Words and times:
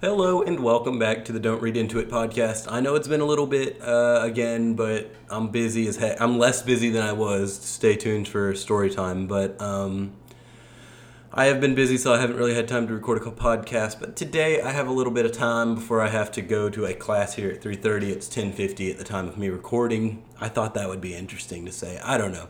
Hello 0.00 0.42
and 0.42 0.60
welcome 0.60 0.96
back 0.96 1.24
to 1.24 1.32
the 1.32 1.40
Don't 1.40 1.60
Read 1.60 1.76
Into 1.76 1.98
It 1.98 2.08
podcast. 2.08 2.70
I 2.70 2.78
know 2.78 2.94
it's 2.94 3.08
been 3.08 3.20
a 3.20 3.24
little 3.24 3.48
bit 3.48 3.82
uh, 3.82 4.20
again, 4.22 4.74
but 4.74 5.10
I'm 5.28 5.48
busy 5.48 5.88
as 5.88 5.96
heck. 5.96 6.20
I'm 6.20 6.38
less 6.38 6.62
busy 6.62 6.88
than 6.88 7.02
I 7.02 7.12
was. 7.12 7.52
Stay 7.52 7.96
tuned 7.96 8.28
for 8.28 8.54
story 8.54 8.90
time, 8.90 9.26
but 9.26 9.60
um, 9.60 10.12
I 11.32 11.46
have 11.46 11.60
been 11.60 11.74
busy, 11.74 11.98
so 11.98 12.14
I 12.14 12.20
haven't 12.20 12.36
really 12.36 12.54
had 12.54 12.68
time 12.68 12.86
to 12.86 12.94
record 12.94 13.18
a 13.18 13.30
podcast. 13.32 13.98
But 13.98 14.14
today 14.14 14.62
I 14.62 14.70
have 14.70 14.86
a 14.86 14.92
little 14.92 15.12
bit 15.12 15.26
of 15.26 15.32
time 15.32 15.74
before 15.74 16.00
I 16.00 16.10
have 16.10 16.30
to 16.30 16.42
go 16.42 16.70
to 16.70 16.84
a 16.84 16.94
class 16.94 17.34
here 17.34 17.50
at 17.50 17.60
3:30. 17.60 18.12
It's 18.12 18.28
10:50 18.28 18.92
at 18.92 18.98
the 18.98 19.04
time 19.04 19.26
of 19.26 19.36
me 19.36 19.48
recording. 19.48 20.22
I 20.40 20.48
thought 20.48 20.74
that 20.74 20.88
would 20.88 21.00
be 21.00 21.16
interesting 21.16 21.66
to 21.66 21.72
say. 21.72 21.98
I 22.04 22.18
don't 22.18 22.30
know, 22.30 22.46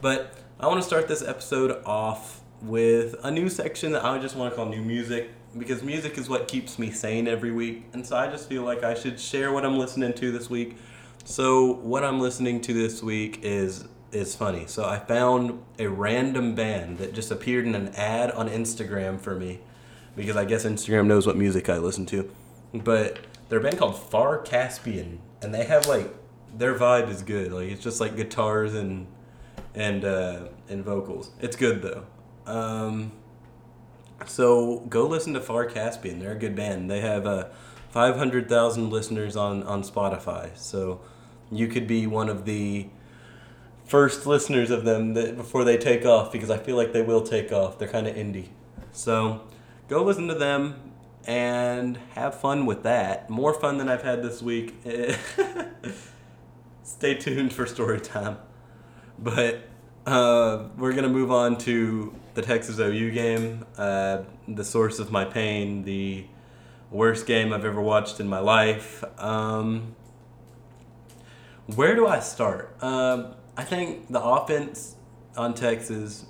but 0.00 0.34
I 0.60 0.68
want 0.68 0.80
to 0.80 0.86
start 0.86 1.08
this 1.08 1.20
episode 1.20 1.82
off 1.84 2.42
with 2.62 3.16
a 3.24 3.30
new 3.32 3.48
section 3.48 3.90
that 3.90 4.04
I 4.04 4.16
just 4.20 4.36
want 4.36 4.52
to 4.52 4.56
call 4.56 4.66
new 4.66 4.82
music 4.82 5.30
because 5.56 5.82
music 5.82 6.18
is 6.18 6.28
what 6.28 6.48
keeps 6.48 6.78
me 6.78 6.90
sane 6.90 7.28
every 7.28 7.50
week. 7.50 7.84
And 7.92 8.06
so 8.06 8.16
I 8.16 8.28
just 8.28 8.48
feel 8.48 8.62
like 8.62 8.82
I 8.82 8.94
should 8.94 9.20
share 9.20 9.52
what 9.52 9.64
I'm 9.64 9.78
listening 9.78 10.12
to 10.14 10.32
this 10.32 10.48
week. 10.48 10.76
So 11.24 11.74
what 11.74 12.04
I'm 12.04 12.20
listening 12.20 12.60
to 12.62 12.72
this 12.72 13.02
week 13.02 13.40
is 13.42 13.86
is 14.10 14.34
funny. 14.36 14.66
So 14.66 14.84
I 14.84 14.98
found 14.98 15.62
a 15.78 15.86
random 15.86 16.54
band 16.54 16.98
that 16.98 17.14
just 17.14 17.30
appeared 17.30 17.66
in 17.66 17.74
an 17.74 17.88
ad 17.94 18.30
on 18.32 18.48
Instagram 18.48 19.18
for 19.18 19.34
me 19.34 19.60
because 20.14 20.36
I 20.36 20.44
guess 20.44 20.66
Instagram 20.66 21.06
knows 21.06 21.26
what 21.26 21.36
music 21.36 21.70
I 21.70 21.78
listen 21.78 22.04
to. 22.06 22.30
But 22.74 23.20
they're 23.48 23.58
a 23.58 23.62
band 23.62 23.78
called 23.78 23.98
Far 23.98 24.38
Caspian 24.38 25.20
and 25.40 25.54
they 25.54 25.64
have 25.64 25.86
like 25.86 26.14
their 26.54 26.74
vibe 26.74 27.08
is 27.08 27.22
good. 27.22 27.52
Like 27.52 27.70
it's 27.70 27.82
just 27.82 28.00
like 28.00 28.16
guitars 28.16 28.74
and 28.74 29.06
and 29.74 30.04
uh, 30.04 30.48
and 30.68 30.84
vocals. 30.84 31.30
It's 31.40 31.56
good 31.56 31.82
though. 31.82 32.04
Um, 32.46 33.12
so 34.26 34.80
go 34.88 35.06
listen 35.06 35.34
to 35.34 35.40
Far 35.40 35.66
Caspian. 35.66 36.18
They're 36.18 36.32
a 36.32 36.38
good 36.38 36.54
band. 36.54 36.90
They 36.90 37.00
have 37.00 37.26
uh, 37.26 37.48
500,000 37.90 38.90
listeners 38.90 39.36
on, 39.36 39.62
on 39.64 39.82
Spotify. 39.82 40.56
So 40.56 41.00
you 41.50 41.68
could 41.68 41.86
be 41.86 42.06
one 42.06 42.28
of 42.28 42.44
the 42.44 42.88
first 43.84 44.26
listeners 44.26 44.70
of 44.70 44.84
them 44.84 45.14
that, 45.14 45.36
before 45.36 45.64
they 45.64 45.76
take 45.76 46.06
off 46.06 46.32
because 46.32 46.50
I 46.50 46.58
feel 46.58 46.76
like 46.76 46.92
they 46.92 47.02
will 47.02 47.22
take 47.22 47.52
off. 47.52 47.78
They're 47.78 47.88
kind 47.88 48.06
of 48.06 48.14
indie. 48.16 48.48
So 48.92 49.42
go 49.88 50.02
listen 50.02 50.28
to 50.28 50.34
them 50.34 50.92
and 51.26 51.98
have 52.14 52.40
fun 52.40 52.66
with 52.66 52.82
that. 52.84 53.28
More 53.28 53.52
fun 53.52 53.78
than 53.78 53.88
I've 53.88 54.02
had 54.02 54.22
this 54.22 54.42
week. 54.42 54.74
Stay 56.82 57.14
tuned 57.14 57.52
for 57.52 57.66
story 57.66 58.00
time. 58.00 58.38
But 59.18 59.68
uh, 60.06 60.68
we're 60.76 60.92
going 60.92 61.04
to 61.04 61.10
move 61.10 61.30
on 61.30 61.58
to 61.58 62.14
the 62.34 62.42
Texas 62.42 62.78
OU 62.78 63.10
game, 63.10 63.66
uh, 63.76 64.22
the 64.48 64.64
source 64.64 64.98
of 64.98 65.10
my 65.10 65.24
pain, 65.24 65.84
the 65.84 66.24
worst 66.90 67.26
game 67.26 67.52
I've 67.52 67.64
ever 67.64 67.80
watched 67.80 68.20
in 68.20 68.28
my 68.28 68.38
life. 68.38 69.04
Um, 69.18 69.94
where 71.66 71.94
do 71.94 72.06
I 72.06 72.20
start? 72.20 72.76
Um, 72.82 73.34
I 73.56 73.64
think 73.64 74.10
the 74.10 74.22
offense 74.22 74.96
on 75.36 75.54
Texas, 75.54 76.26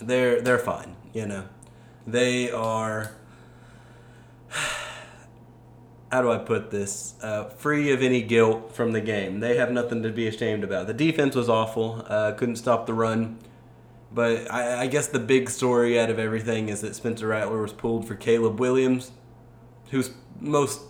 they're 0.00 0.40
they're 0.40 0.58
fine. 0.58 0.96
You 1.12 1.26
know, 1.26 1.44
they 2.06 2.50
are. 2.50 3.12
How 6.10 6.22
do 6.22 6.32
I 6.32 6.38
put 6.38 6.72
this? 6.72 7.14
Uh, 7.22 7.50
free 7.50 7.92
of 7.92 8.02
any 8.02 8.20
guilt 8.20 8.74
from 8.74 8.90
the 8.90 9.00
game. 9.00 9.38
They 9.38 9.56
have 9.56 9.70
nothing 9.70 10.02
to 10.02 10.10
be 10.10 10.26
ashamed 10.26 10.64
about. 10.64 10.88
The 10.88 10.94
defense 10.94 11.36
was 11.36 11.48
awful. 11.48 12.04
Uh, 12.08 12.32
couldn't 12.32 12.56
stop 12.56 12.86
the 12.86 12.94
run. 12.94 13.38
But 14.12 14.50
I, 14.52 14.82
I, 14.82 14.86
guess 14.88 15.06
the 15.06 15.20
big 15.20 15.48
story 15.48 15.98
out 15.98 16.10
of 16.10 16.18
everything 16.18 16.68
is 16.68 16.80
that 16.80 16.96
Spencer 16.96 17.28
Rattler 17.28 17.62
was 17.62 17.72
pulled 17.72 18.08
for 18.08 18.16
Caleb 18.16 18.58
Williams, 18.58 19.12
who's 19.90 20.10
most 20.40 20.80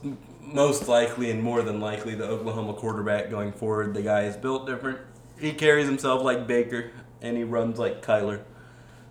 most 0.41 0.89
likely 0.89 1.31
and 1.31 1.43
more 1.43 1.63
than 1.63 1.81
likely 1.81 2.15
the 2.15 2.27
Oklahoma 2.27 2.75
quarterback 2.75 3.31
going 3.31 3.53
forward. 3.53 3.95
The 3.95 4.03
guy 4.03 4.23
is 4.23 4.37
built 4.37 4.67
different. 4.67 4.99
He 5.39 5.53
carries 5.53 5.87
himself 5.87 6.23
like 6.23 6.47
Baker 6.47 6.91
and 7.21 7.37
he 7.37 7.45
runs 7.45 7.79
like 7.79 8.03
Kyler. 8.03 8.43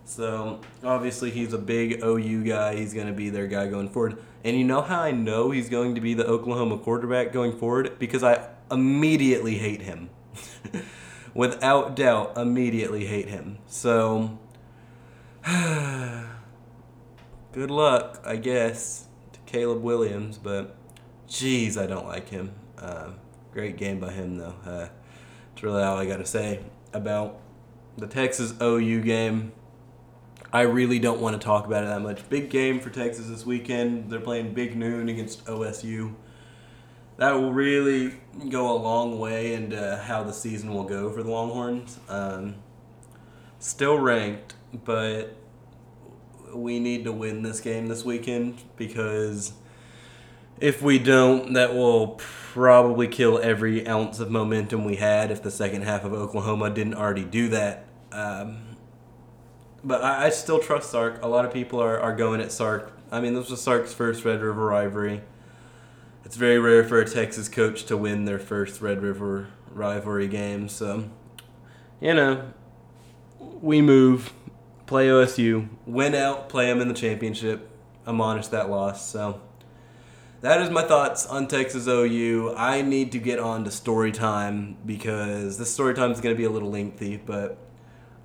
So 0.05 0.59
obviously 0.83 1.29
he's 1.29 1.53
a 1.53 1.57
big 1.57 2.03
OU 2.03 2.43
guy. 2.43 2.75
He's 2.75 2.93
going 2.93 3.07
to 3.07 3.13
be 3.13 3.29
their 3.29 3.47
guy 3.47 3.67
going 3.67 3.89
forward. 3.89 4.17
And 4.43 4.57
you 4.57 4.63
know 4.63 4.81
how 4.81 5.01
I 5.01 5.11
know 5.11 5.51
he's 5.51 5.69
going 5.69 5.95
to 5.95 6.01
be 6.01 6.13
the 6.13 6.25
Oklahoma 6.25 6.77
quarterback 6.77 7.31
going 7.31 7.57
forward? 7.57 7.99
Because 7.99 8.23
I 8.23 8.49
immediately 8.71 9.57
hate 9.57 9.81
him. 9.81 10.09
without 11.39 11.95
doubt, 11.95 12.37
immediately 12.37 13.05
hate 13.05 13.29
him. 13.29 13.57
So, 13.65 14.37
good 17.53 17.71
luck, 17.71 18.21
I 18.25 18.35
guess, 18.35 19.05
to 19.31 19.39
Caleb 19.45 19.81
Williams, 19.81 20.37
but 20.37 20.75
jeez, 21.29 21.77
I 21.77 21.87
don't 21.87 22.05
like 22.05 22.27
him. 22.27 22.51
Uh, 22.77 23.11
great 23.53 23.77
game 23.77 24.01
by 24.01 24.11
him, 24.11 24.37
though. 24.37 24.55
Uh, 24.65 24.89
that's 24.89 25.63
really 25.63 25.81
all 25.81 25.95
I 25.95 26.05
got 26.05 26.17
to 26.17 26.25
say 26.25 26.59
about 26.91 27.39
the 27.97 28.07
Texas 28.07 28.53
OU 28.61 28.99
game. 29.03 29.53
I 30.51 30.63
really 30.63 30.99
don't 30.99 31.21
want 31.21 31.39
to 31.39 31.45
talk 31.45 31.65
about 31.65 31.85
it 31.85 31.87
that 31.87 32.01
much. 32.01 32.27
Big 32.27 32.49
game 32.49 32.81
for 32.81 32.89
Texas 32.89 33.27
this 33.27 33.45
weekend. 33.45 34.09
They're 34.09 34.19
playing 34.19 34.53
Big 34.53 34.75
Noon 34.75 35.07
against 35.07 35.45
OSU 35.45 36.15
that 37.19 37.33
will 37.33 37.51
really 37.51 38.13
go 38.47 38.71
a 38.71 38.79
long 38.79 39.19
way 39.19 39.53
into 39.53 40.01
how 40.05 40.23
the 40.23 40.31
season 40.31 40.73
will 40.73 40.85
go 40.85 41.11
for 41.11 41.21
the 41.21 41.29
Longhorns. 41.29 41.99
Um, 42.07 42.55
still 43.59 43.99
ranked, 43.99 44.55
but 44.85 45.35
we 46.53 46.79
need 46.79 47.03
to 47.03 47.11
win 47.11 47.43
this 47.43 47.59
game 47.59 47.87
this 47.87 48.05
weekend 48.05 48.63
because 48.77 49.51
if 50.61 50.81
we 50.81 50.97
don't, 50.97 51.53
that 51.53 51.75
will 51.75 52.07
probably 52.17 53.09
kill 53.09 53.37
every 53.39 53.85
ounce 53.85 54.21
of 54.21 54.31
momentum 54.31 54.85
we 54.85 54.95
had 54.95 55.29
if 55.29 55.43
the 55.43 55.51
second 55.51 55.81
half 55.81 56.05
of 56.05 56.13
Oklahoma 56.13 56.69
didn't 56.69 56.95
already 56.95 57.25
do 57.25 57.49
that. 57.49 57.85
Um, 58.13 58.77
but 59.83 60.01
I, 60.01 60.27
I, 60.27 60.29
still 60.29 60.59
trust 60.59 60.89
Sark. 60.89 61.21
A 61.21 61.27
lot 61.27 61.43
of 61.45 61.53
people 61.53 61.81
are, 61.81 61.99
are 61.99 62.15
going 62.15 62.39
at 62.39 62.51
Sark. 62.53 62.93
I 63.11 63.19
mean, 63.19 63.33
this 63.33 63.49
was 63.49 63.61
Sark's 63.61 63.93
first 63.93 64.23
Red 64.23 64.41
River 64.41 64.65
rivalry 64.65 65.21
it's 66.25 66.35
very 66.35 66.59
rare 66.59 66.83
for 66.83 66.99
a 66.99 67.05
Texas 67.05 67.49
coach 67.49 67.85
to 67.85 67.97
win 67.97 68.25
their 68.25 68.39
first 68.39 68.81
Red 68.81 69.01
River 69.01 69.47
rivalry 69.71 70.27
game. 70.27 70.67
So, 70.67 71.09
you 71.99 72.13
know, 72.13 72.53
we 73.39 73.81
move, 73.81 74.33
play 74.85 75.07
OSU, 75.07 75.69
win 75.85 76.15
out, 76.15 76.49
play 76.49 76.67
them 76.67 76.81
in 76.81 76.87
the 76.87 76.93
championship, 76.93 77.69
admonish 78.07 78.47
that 78.47 78.69
loss. 78.69 79.09
So, 79.09 79.41
that 80.41 80.61
is 80.61 80.69
my 80.69 80.83
thoughts 80.83 81.25
on 81.25 81.47
Texas 81.47 81.87
OU. 81.87 82.53
I 82.55 82.81
need 82.81 83.11
to 83.11 83.19
get 83.19 83.39
on 83.39 83.65
to 83.65 83.71
story 83.71 84.11
time 84.11 84.77
because 84.85 85.57
this 85.57 85.73
story 85.73 85.93
time 85.93 86.11
is 86.11 86.21
going 86.21 86.33
to 86.33 86.37
be 86.37 86.45
a 86.45 86.49
little 86.49 86.69
lengthy, 86.71 87.17
but 87.17 87.57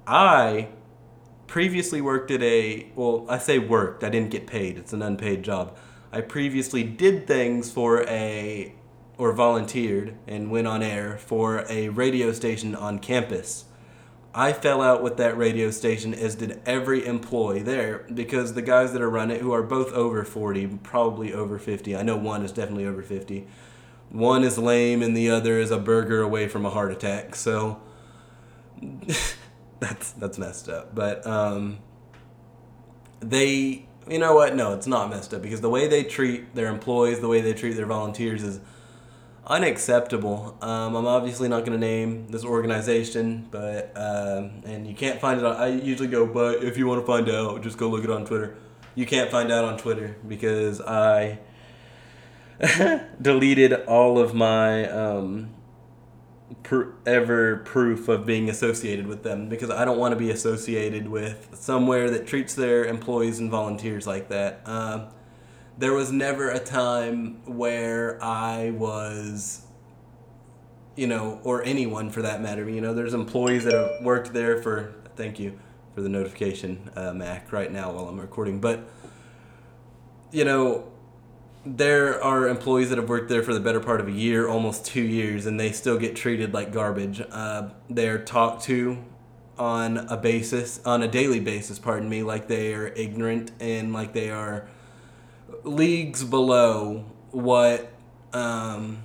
I 0.07 0.69
previously 1.49 2.01
worked 2.01 2.31
at 2.31 2.43
a 2.43 2.91
well, 2.95 3.27
I 3.29 3.39
say 3.39 3.59
worked, 3.59 4.05
I 4.05 4.11
didn't 4.11 4.31
get 4.31 4.47
paid. 4.47 4.79
It's 4.79 4.93
an 4.93 5.03
unpaid 5.03 5.43
job. 5.43 5.77
I 6.15 6.21
previously 6.21 6.85
did 6.85 7.27
things 7.27 7.73
for 7.73 8.05
a 8.05 8.73
or 9.19 9.33
volunteered 9.33 10.15
and 10.29 10.49
went 10.49 10.69
on 10.69 10.81
air 10.81 11.19
for 11.19 11.67
a 11.69 11.89
radio 11.89 12.31
station 12.31 12.77
on 12.77 13.01
campus. 13.01 13.65
I 14.33 14.53
fell 14.53 14.81
out 14.81 15.03
with 15.03 15.17
that 15.17 15.37
radio 15.37 15.73
station 15.73 16.15
as 16.15 16.37
did 16.37 16.61
every 16.67 17.05
employee 17.05 17.63
there 17.63 18.07
because 18.15 18.55
the 18.55 18.63
guys 18.63 18.93
that 18.93 19.03
are 19.03 19.11
running 19.11 19.39
it 19.39 19.43
who 19.43 19.51
are 19.51 19.65
both 19.65 19.93
over 19.93 20.23
40, 20.23 20.79
probably 20.85 21.35
over 21.35 21.59
50. 21.59 21.97
I 21.97 22.03
know 22.03 22.17
one 22.17 22.45
is 22.45 22.53
definitely 22.53 22.87
over 22.87 23.03
50. 23.03 23.49
One 24.11 24.45
is 24.45 24.57
lame 24.57 25.03
and 25.03 25.17
the 25.17 25.31
other 25.31 25.59
is 25.59 25.73
a 25.73 25.79
burger 25.79 26.23
away 26.23 26.47
from 26.47 26.65
a 26.65 26.71
heart 26.71 26.93
attack. 26.93 27.35
So 27.35 27.83
that's 29.81 30.13
that's 30.13 30.39
messed 30.39 30.69
up. 30.69 30.95
But 30.95 31.27
um, 31.27 31.79
they 33.19 33.89
you 34.09 34.19
know 34.19 34.35
what? 34.35 34.55
No, 34.55 34.75
it's 34.75 34.87
not 34.87 35.11
messed 35.11 35.33
up 35.33 35.43
because 35.43 35.61
the 35.61 35.71
way 35.71 35.89
they 35.89 36.05
treat 36.05 36.55
their 36.55 36.69
employees, 36.69 37.21
the 37.21 37.29
way 37.29 37.41
they 37.41 37.55
treat 37.55 37.73
their 37.73 37.87
volunteers 37.87 38.43
is 38.43 38.61
unacceptable. 39.47 40.57
Um, 40.61 40.95
I'm 40.95 41.07
obviously 41.07 41.49
not 41.49 41.61
going 41.61 41.73
to 41.73 41.79
name 41.79 42.29
this 42.29 42.45
organization, 42.45 43.49
but 43.51 43.93
um, 43.97 44.63
and 44.65 44.87
you 44.87 44.95
can't 44.95 45.21
find 45.21 45.41
it. 45.41 45.47
on 45.47 45.57
I 45.57 45.69
usually 45.69 46.09
go, 46.09 46.27
but 46.27 46.63
if 46.63 46.77
you 46.77 46.87
want 46.87 47.01
to 47.01 47.07
find 47.07 47.29
out, 47.29 47.63
just 47.63 47.79
go 47.79 47.89
look 47.89 48.05
it 48.05 48.11
on 48.11 48.25
Twitter. 48.25 48.57
You 48.95 49.07
can't 49.07 49.31
find 49.31 49.51
out 49.51 49.65
on 49.65 49.77
Twitter 49.79 50.17
because 50.27 50.81
I 50.81 51.39
deleted 53.23 53.73
all 53.87 54.19
of 54.19 54.35
my 54.35 54.89
um, 54.89 55.54
pr- 56.63 56.91
ever 57.07 57.57
proof 57.59 58.09
of 58.09 58.27
being 58.27 58.49
associated 58.49 59.07
with 59.07 59.23
them 59.23 59.49
because 59.49 59.71
I 59.71 59.85
don't 59.85 59.99
want 59.99 60.13
to 60.13 60.19
be 60.19 60.31
associated 60.31 61.09
with 61.09 61.51
somewhere 61.55 62.11
that 62.11 62.27
treats 62.27 62.55
their 62.55 62.85
employees 62.85 63.39
and 63.39 63.51
volunteers 63.51 64.07
like 64.07 64.29
that. 64.29 64.63
Uh, 64.65 65.07
there 65.79 65.93
was 65.93 66.13
never 66.13 66.51
a 66.51 66.61
time 66.61 67.43
where 67.45 68.23
I 68.23 68.71
was, 68.71 69.67
you 70.97 71.07
know, 71.07 71.41
or 71.43 71.65
anyone 71.65 72.11
for 72.11 72.23
that 72.23 72.41
matter. 72.41 72.69
You 72.69 72.81
know, 72.81 72.95
there's 72.95 73.15
employees 73.15 73.65
that 73.65 73.75
have 73.75 74.05
worked 74.05 74.33
there 74.33 74.63
for. 74.63 74.95
Thank 75.17 75.39
you 75.39 75.59
for 75.95 76.01
the 76.01 76.09
notification, 76.09 76.91
uh, 76.97 77.13
Mac, 77.13 77.53
right 77.53 77.71
now 77.71 77.93
while 77.93 78.09
I'm 78.09 78.21
recording. 78.21 78.61
But, 78.61 78.89
you 80.33 80.45
know, 80.45 80.93
there 81.67 82.23
are 82.23 82.49
employees 82.49 82.91
that 82.91 82.99
have 82.99 83.09
worked 83.09 83.29
there 83.29 83.43
for 83.43 83.55
the 83.55 83.61
better 83.61 83.81
part 83.81 84.01
of 84.01 84.09
a 84.09 84.13
year, 84.13 84.49
almost 84.49 84.85
two 84.85 85.03
years, 85.03 85.47
and 85.47 85.59
they 85.59 85.73
still 85.73 85.99
get 85.99 86.15
treated 86.15 86.53
like 86.53 86.73
garbage. 86.73 87.23
Uh, 87.31 87.71
they're 87.89 88.19
talked 88.19 88.65
to 88.65 89.03
on 89.59 89.99
a 89.99 90.17
basis, 90.17 90.81
on 90.85 91.03
a 91.03 91.09
daily 91.09 91.41
basis, 91.41 91.79
pardon 91.79 92.09
me, 92.09 92.23
like 92.23 92.49
they 92.49 92.75
are 92.75 92.89
ignorant 92.89 93.53
and 93.61 93.93
like 93.93 94.13
they 94.13 94.31
are 94.31 94.69
leagues 95.63 96.25
below 96.25 97.05
what, 97.31 97.93
um, 98.33 99.05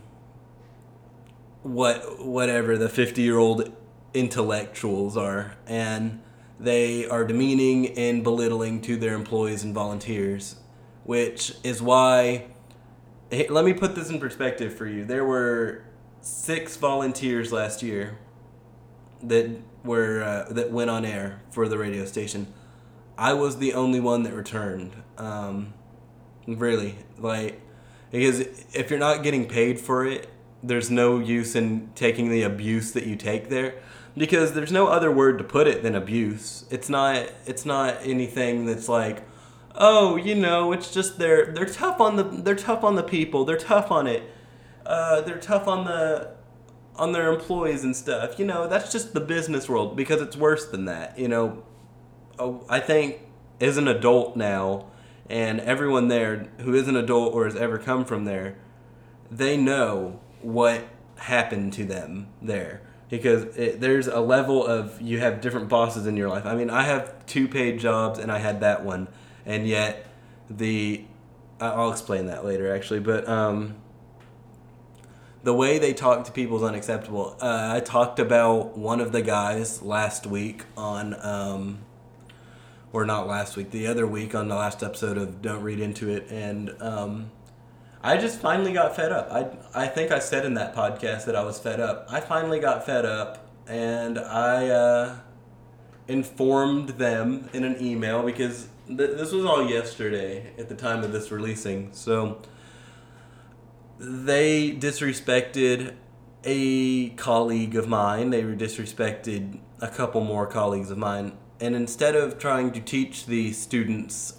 what, 1.64 2.26
whatever 2.26 2.78
the 2.78 2.90
50 2.90 3.22
year 3.22 3.38
old 3.38 3.72
intellectuals 4.14 5.16
are. 5.16 5.56
And 5.66 6.22
they 6.60 7.08
are 7.08 7.24
demeaning 7.24 7.98
and 7.98 8.22
belittling 8.24 8.82
to 8.82 8.98
their 8.98 9.14
employees 9.14 9.64
and 9.64 9.74
volunteers 9.74 10.56
which 11.10 11.56
is 11.64 11.82
why. 11.82 12.46
Let 13.32 13.66
me 13.66 13.74
put 13.74 13.96
this 13.96 14.12
in 14.12 14.20
perspective 14.20 14.76
for 14.76 14.86
you. 14.86 15.06
There 15.06 15.26
were 15.26 15.84
six 16.22 16.78
volunteers 16.78 17.52
last 17.52 17.82
year 17.82 18.20
that 19.24 19.50
were 19.84 20.22
uh, 20.22 20.54
that 20.54 20.72
went 20.72 20.92
on 20.92 21.06
air 21.06 21.42
for 21.50 21.68
the 21.68 21.80
radio 21.80 22.06
station. 22.06 22.46
I 23.18 23.34
was 23.34 23.58
the 23.58 23.74
only 23.74 24.00
one 24.00 24.22
that 24.22 24.34
returned. 24.36 24.92
Um, 25.18 25.74
really, 26.46 26.98
like 27.18 27.60
because 28.12 28.42
if 28.76 28.92
you're 28.92 29.00
not 29.00 29.24
getting 29.24 29.48
paid 29.48 29.80
for 29.80 30.06
it, 30.06 30.30
there's 30.62 30.92
no 30.92 31.18
use 31.18 31.56
in 31.56 31.90
taking 31.96 32.30
the 32.30 32.44
abuse 32.44 32.92
that 32.92 33.08
you 33.08 33.16
take 33.16 33.50
there 33.50 33.82
because 34.16 34.54
there's 34.54 34.72
no 34.72 34.86
other 34.86 35.12
word 35.12 35.40
to 35.40 35.44
put 35.44 35.66
it 35.66 35.82
than 35.82 35.96
abuse. 35.96 36.66
It's 36.70 36.88
not 36.88 37.32
it's 37.48 37.66
not 37.66 37.98
anything 38.04 38.68
that's 38.68 38.88
like 38.88 39.24
oh, 39.76 40.16
you 40.16 40.36
know, 40.36 40.72
it's 40.72 40.94
just 40.94 41.20
they're 41.20 41.48
they're 41.48 41.66
tough 41.66 42.00
on 42.00 42.16
the 42.16 42.24
they're 42.24 42.56
tough 42.56 42.84
on 42.84 42.96
the 42.96 43.04
people. 43.04 43.46
They're 43.46 43.58
tough 43.58 43.92
on 43.92 44.08
it. 44.08 44.24
Uh, 44.86 45.22
they're 45.22 45.40
tough 45.40 45.68
on 45.68 45.86
the 45.86 46.32
on 46.96 47.12
their 47.14 47.32
employees 47.32 47.84
and 47.84 47.96
stuff. 47.96 48.40
You 48.40 48.46
know, 48.46 48.68
that's 48.68 48.92
just 48.92 49.14
the 49.14 49.22
business 49.22 49.70
world 49.70 49.96
because 49.96 50.22
it's 50.22 50.36
worse 50.36 50.66
than 50.68 50.86
that. 50.86 51.18
You 51.18 51.28
know, 51.28 51.64
oh, 52.38 52.66
I 52.70 52.80
think 52.80 53.20
as 53.62 53.78
an 53.78 53.88
adult 53.88 54.36
now, 54.36 54.88
and 55.30 55.60
everyone 55.62 56.08
there 56.08 56.50
who 56.60 56.74
is 56.74 56.88
an 56.88 56.96
adult 56.96 57.34
or 57.34 57.46
has 57.46 57.56
ever 57.56 57.78
come 57.78 58.06
from 58.06 58.26
there, 58.26 58.58
they 59.32 59.58
know 59.58 60.20
what 60.42 60.84
happened 61.18 61.74
to 61.74 61.86
them 61.86 62.28
there 62.42 62.82
because 63.10 63.44
it, 63.58 63.82
there's 63.82 64.08
a 64.08 64.20
level 64.20 64.66
of 64.66 65.02
you 65.02 65.20
have 65.20 65.42
different 65.42 65.68
bosses 65.68 66.06
in 66.06 66.16
your 66.16 66.30
life. 66.30 66.46
I 66.46 66.56
mean, 66.56 66.70
I 66.70 66.84
have 66.84 67.26
two 67.26 67.48
paid 67.48 67.80
jobs 67.80 68.20
and 68.20 68.32
I 68.32 68.38
had 68.40 68.62
that 68.62 68.84
one 68.84 69.08
and 69.46 69.68
yet 69.68 70.06
the 70.50 71.04
I'll 71.62 71.92
explain 71.92 72.28
that 72.28 72.46
later 72.46 72.74
actually, 72.74 73.02
but 73.02 73.28
um, 73.28 73.76
the 75.44 75.54
way 75.54 75.78
they 75.78 75.94
talk 75.94 76.26
to 76.26 76.32
people 76.32 76.58
is 76.58 76.64
unacceptable. 76.64 77.36
Uh, 77.42 77.74
I 77.76 77.82
talked 77.82 78.20
about 78.20 78.78
one 78.78 79.02
of 79.02 79.12
the 79.12 79.22
guys 79.22 79.82
last 79.82 80.26
week 80.26 80.64
on, 80.78 81.16
um, 81.26 81.80
or 82.94 83.06
not 83.06 83.28
last 83.28 83.58
week, 83.58 83.72
the 83.72 83.88
other 83.88 84.08
week 84.08 84.34
on 84.34 84.48
the 84.48 84.56
last 84.56 84.84
episode 84.84 85.18
of 85.18 85.42
Don't 85.42 85.62
Read 85.62 85.80
Into 85.80 86.10
It, 86.10 86.28
and 86.30 86.74
um, 86.82 87.32
I 88.02 88.18
just 88.18 88.40
finally 88.40 88.72
got 88.72 88.96
fed 88.96 89.12
up. 89.12 89.30
I 89.32 89.84
I 89.84 89.88
think 89.88 90.12
I 90.12 90.20
said 90.20 90.46
in 90.46 90.54
that 90.54 90.74
podcast 90.74 91.26
that 91.26 91.36
I 91.36 91.44
was 91.44 91.60
fed 91.60 91.82
up. 91.82 92.08
I 92.10 92.22
finally 92.22 92.60
got 92.60 92.86
fed 92.86 93.06
up, 93.06 93.46
and 93.68 94.18
I 94.18 94.70
uh, 94.70 95.16
informed 96.08 96.90
them 96.92 97.50
in 97.52 97.66
an 97.66 97.82
email 97.82 98.24
because 98.24 98.69
th- 98.90 99.18
this 99.18 99.32
was 99.32 99.46
all 99.46 99.70
yesterday 99.70 100.52
at 100.58 100.70
the 100.70 100.76
time 100.76 101.04
of 101.04 101.12
this 101.12 101.32
releasing. 101.32 101.94
So 101.94 102.42
they 104.00 104.72
disrespected 104.72 105.96
a 106.44 107.10
colleague 107.12 107.76
of 107.76 107.88
mine. 107.88 108.30
They 108.32 108.44
disrespected 108.44 109.60
a 109.82 109.88
couple 109.88 110.22
more 110.22 110.48
colleagues 110.48 110.90
of 110.90 110.98
mine. 110.98 111.38
And 111.60 111.76
instead 111.76 112.16
of 112.16 112.40
trying 112.40 112.72
to 112.72 112.80
teach 112.80 113.26
the 113.26 113.52
students 113.52 114.36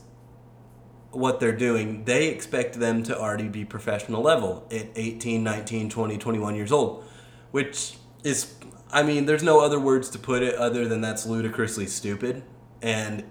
what 1.10 1.40
they're 1.40 1.56
doing, 1.56 2.04
they 2.04 2.28
expect 2.28 2.80
them 2.80 3.02
to 3.04 3.18
already 3.18 3.48
be 3.48 3.64
professional 3.64 4.22
level 4.22 4.66
at 4.70 4.88
18, 4.94 5.42
19, 5.42 5.90
20, 5.90 6.18
21 6.18 6.54
years 6.54 6.72
old, 6.72 7.04
which 7.50 7.96
is, 8.24 8.54
I 8.90 9.02
mean, 9.02 9.26
there's 9.26 9.42
no 9.42 9.60
other 9.60 9.78
words 9.78 10.08
to 10.10 10.18
put 10.18 10.42
it 10.42 10.54
other 10.54 10.88
than 10.88 11.00
that's 11.00 11.26
ludicrously 11.26 11.86
stupid. 11.86 12.42
And 12.80 13.24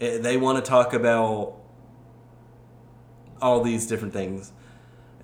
they 0.00 0.36
want 0.36 0.62
to 0.62 0.68
talk 0.68 0.94
about 0.94 1.54
all 3.40 3.62
these 3.62 3.86
different 3.86 4.12
things. 4.12 4.52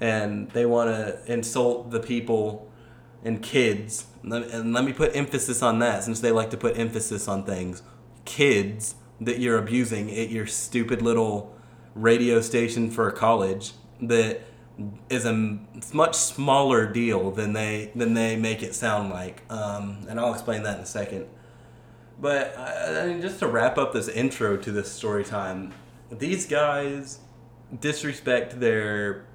And 0.00 0.50
they 0.50 0.66
want 0.66 0.90
to 0.90 1.32
insult 1.32 1.90
the 1.90 2.00
people 2.00 2.70
and 3.24 3.42
kids. 3.42 4.06
And 4.22 4.74
let 4.74 4.84
me 4.84 4.92
put 4.92 5.16
emphasis 5.16 5.62
on 5.62 5.78
that 5.78 6.04
since 6.04 6.20
they 6.20 6.30
like 6.30 6.50
to 6.50 6.56
put 6.56 6.78
emphasis 6.78 7.26
on 7.26 7.44
things. 7.44 7.82
Kids 8.24 8.96
that 9.20 9.38
you're 9.38 9.58
abusing 9.58 10.10
at 10.10 10.28
your 10.28 10.46
stupid 10.46 11.00
little 11.00 11.54
radio 11.94 12.42
station 12.42 12.90
for 12.90 13.08
a 13.08 13.12
college 13.12 13.72
that 14.02 14.42
is 15.08 15.24
a 15.24 15.58
much 15.94 16.14
smaller 16.14 16.84
deal 16.86 17.30
than 17.30 17.54
they 17.54 17.90
than 17.94 18.12
they 18.12 18.36
make 18.36 18.62
it 18.62 18.74
sound 18.74 19.08
like. 19.08 19.42
Um, 19.48 20.04
and 20.06 20.20
I'll 20.20 20.34
explain 20.34 20.64
that 20.64 20.76
in 20.76 20.82
a 20.82 20.86
second 20.86 21.26
but 22.18 22.56
I 22.58 23.06
mean, 23.06 23.20
just 23.20 23.38
to 23.40 23.46
wrap 23.46 23.78
up 23.78 23.92
this 23.92 24.08
intro 24.08 24.56
to 24.56 24.72
this 24.72 24.90
story 24.90 25.24
time, 25.24 25.72
these 26.10 26.46
guys 26.46 27.20
disrespect 27.78 28.60
their 28.60 29.26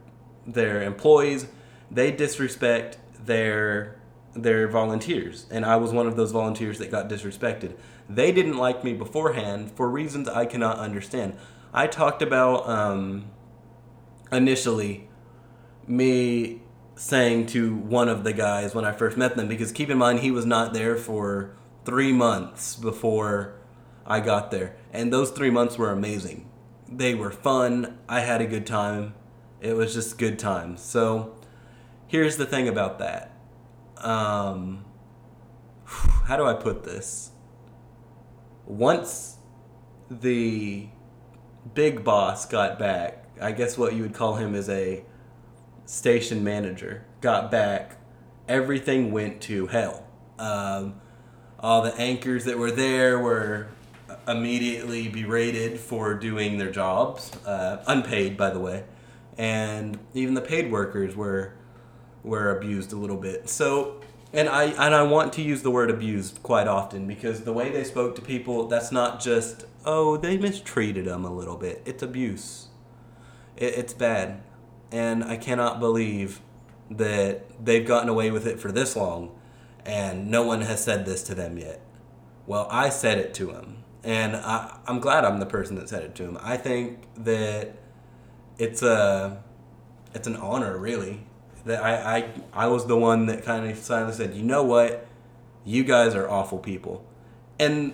their 0.47 0.81
employees. 0.83 1.47
They 1.89 2.11
disrespect 2.11 2.97
their 3.25 3.99
their 4.33 4.67
volunteers, 4.67 5.45
and 5.51 5.65
I 5.65 5.75
was 5.75 5.91
one 5.91 6.07
of 6.07 6.15
those 6.15 6.31
volunteers 6.31 6.79
that 6.79 6.89
got 6.89 7.09
disrespected. 7.09 7.75
They 8.09 8.31
didn't 8.31 8.57
like 8.57 8.83
me 8.83 8.93
beforehand 8.93 9.71
for 9.71 9.89
reasons 9.89 10.27
I 10.27 10.45
cannot 10.45 10.79
understand. 10.79 11.37
I 11.73 11.87
talked 11.87 12.21
about 12.21 12.67
um, 12.67 13.31
initially 14.31 15.07
me 15.87 16.61
saying 16.95 17.45
to 17.47 17.75
one 17.75 18.09
of 18.09 18.23
the 18.23 18.33
guys 18.33 18.75
when 18.75 18.85
I 18.85 18.91
first 18.91 19.17
met 19.17 19.35
them 19.35 19.47
because 19.47 19.71
keep 19.71 19.89
in 19.89 19.97
mind 19.97 20.19
he 20.19 20.31
was 20.31 20.45
not 20.45 20.73
there 20.73 20.95
for 20.97 21.55
three 21.85 22.11
months 22.11 22.75
before 22.75 23.55
I 24.05 24.19
got 24.19 24.51
there. 24.51 24.75
And 24.91 25.11
those 25.11 25.31
three 25.31 25.49
months 25.49 25.77
were 25.77 25.91
amazing. 25.91 26.49
They 26.87 27.15
were 27.15 27.31
fun. 27.31 27.99
I 28.09 28.21
had 28.21 28.41
a 28.41 28.45
good 28.45 28.65
time. 28.65 29.13
It 29.61 29.75
was 29.75 29.93
just 29.93 30.17
good 30.17 30.39
times. 30.39 30.81
So 30.81 31.35
here's 32.07 32.37
the 32.37 32.45
thing 32.45 32.67
about 32.67 32.99
that. 32.99 33.37
Um, 33.97 34.85
how 35.85 36.37
do 36.37 36.45
I 36.45 36.53
put 36.53 36.83
this? 36.83 37.31
Once 38.65 39.37
the 40.09 40.87
big 41.73 42.03
boss 42.03 42.45
got 42.45 42.79
back, 42.79 43.25
I 43.39 43.51
guess 43.51 43.77
what 43.77 43.93
you 43.93 44.03
would 44.03 44.13
call 44.13 44.35
him 44.35 44.55
is 44.55 44.69
a 44.69 45.03
station 45.85 46.43
manager, 46.43 47.05
got 47.21 47.51
back, 47.51 47.97
everything 48.47 49.11
went 49.11 49.41
to 49.41 49.67
hell. 49.67 50.07
Um, 50.39 51.00
all 51.61 51.81
the 51.81 51.95
anchors 51.95 52.45
that 52.45 52.57
were 52.57 52.71
there 52.71 53.19
were 53.19 53.67
immediately 54.27 55.07
berated 55.07 55.79
for 55.79 56.13
doing 56.15 56.57
their 56.57 56.71
jobs, 56.71 57.31
uh, 57.45 57.83
unpaid, 57.87 58.35
by 58.37 58.49
the 58.49 58.59
way, 58.59 58.83
and 59.37 59.99
even 60.13 60.33
the 60.33 60.41
paid 60.41 60.71
workers 60.71 61.15
were 61.15 61.53
were 62.23 62.55
abused 62.55 62.93
a 62.93 62.95
little 62.95 63.17
bit. 63.17 63.49
So, 63.49 64.01
and 64.33 64.49
I 64.49 64.65
and 64.65 64.95
I 64.95 65.03
want 65.03 65.33
to 65.33 65.41
use 65.41 65.61
the 65.61 65.71
word 65.71 65.89
abused 65.89 66.41
quite 66.43 66.67
often 66.67 67.07
because 67.07 67.41
the 67.43 67.53
way 67.53 67.69
they 67.69 67.83
spoke 67.83 68.15
to 68.15 68.21
people, 68.21 68.67
that's 68.67 68.91
not 68.91 69.19
just 69.19 69.65
oh 69.85 70.17
they 70.17 70.37
mistreated 70.37 71.05
them 71.05 71.25
a 71.25 71.33
little 71.33 71.57
bit. 71.57 71.81
It's 71.85 72.03
abuse. 72.03 72.67
It, 73.55 73.75
it's 73.75 73.93
bad, 73.93 74.41
and 74.91 75.23
I 75.23 75.37
cannot 75.37 75.79
believe 75.79 76.41
that 76.89 77.63
they've 77.63 77.85
gotten 77.85 78.09
away 78.09 78.31
with 78.31 78.45
it 78.45 78.59
for 78.59 78.71
this 78.71 78.95
long 78.95 79.31
and 79.85 80.29
no 80.29 80.43
one 80.43 80.61
has 80.61 80.83
said 80.83 81.05
this 81.05 81.23
to 81.23 81.35
them 81.35 81.57
yet. 81.57 81.81
Well, 82.47 82.67
I 82.69 82.89
said 82.89 83.17
it 83.17 83.33
to 83.35 83.51
him, 83.51 83.83
and 84.03 84.35
I, 84.35 84.77
I'm 84.87 84.99
glad 84.99 85.25
I'm 85.25 85.39
the 85.39 85.45
person 85.45 85.75
that 85.75 85.89
said 85.89 86.03
it 86.03 86.15
to 86.15 86.23
him. 86.23 86.37
I 86.41 86.57
think 86.57 87.07
that 87.23 87.75
it's 88.57 88.81
a 88.81 89.43
it's 90.13 90.27
an 90.27 90.35
honor, 90.35 90.77
really, 90.77 91.21
that 91.65 91.83
I 91.83 92.17
I, 92.17 92.29
I 92.53 92.67
was 92.67 92.87
the 92.87 92.97
one 92.97 93.27
that 93.27 93.43
kind 93.43 93.69
of 93.69 93.77
silently 93.77 94.15
said, 94.15 94.35
you 94.35 94.43
know 94.43 94.63
what, 94.63 95.07
you 95.65 95.83
guys 95.83 96.15
are 96.15 96.29
awful 96.29 96.57
people, 96.57 97.05
and 97.59 97.93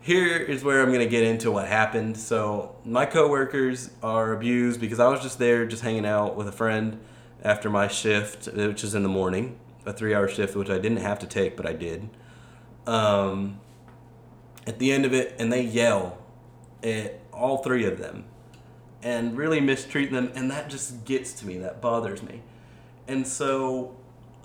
here 0.00 0.36
is 0.36 0.64
where 0.64 0.82
I'm 0.82 0.92
gonna 0.92 1.06
get 1.06 1.24
into 1.24 1.50
what 1.50 1.66
happened. 1.66 2.16
So 2.16 2.76
my 2.84 3.06
coworkers 3.06 3.90
are 4.02 4.32
abused 4.32 4.80
because 4.80 5.00
I 5.00 5.08
was 5.08 5.20
just 5.20 5.38
there, 5.38 5.66
just 5.66 5.82
hanging 5.82 6.06
out 6.06 6.36
with 6.36 6.48
a 6.48 6.52
friend 6.52 7.00
after 7.42 7.70
my 7.70 7.88
shift, 7.88 8.46
which 8.46 8.84
is 8.84 8.94
in 8.94 9.02
the 9.02 9.08
morning 9.08 9.58
a 9.86 9.92
three 9.92 10.14
hour 10.14 10.28
shift, 10.28 10.56
which 10.56 10.70
I 10.70 10.78
didn't 10.78 10.98
have 10.98 11.18
to 11.20 11.26
take, 11.26 11.56
but 11.56 11.66
I 11.66 11.72
did. 11.72 12.08
Um, 12.86 13.60
at 14.66 14.78
the 14.78 14.92
end 14.92 15.04
of 15.04 15.12
it, 15.14 15.34
and 15.38 15.52
they 15.52 15.62
yell 15.62 16.18
at 16.82 17.20
all 17.32 17.58
three 17.58 17.84
of 17.86 17.98
them. 17.98 18.24
and 19.02 19.36
really 19.36 19.60
mistreat 19.60 20.10
them, 20.12 20.30
and 20.34 20.50
that 20.50 20.68
just 20.68 21.04
gets 21.04 21.32
to 21.32 21.46
me. 21.46 21.58
That 21.58 21.80
bothers 21.80 22.22
me. 22.22 22.42
And 23.08 23.26
so 23.26 23.96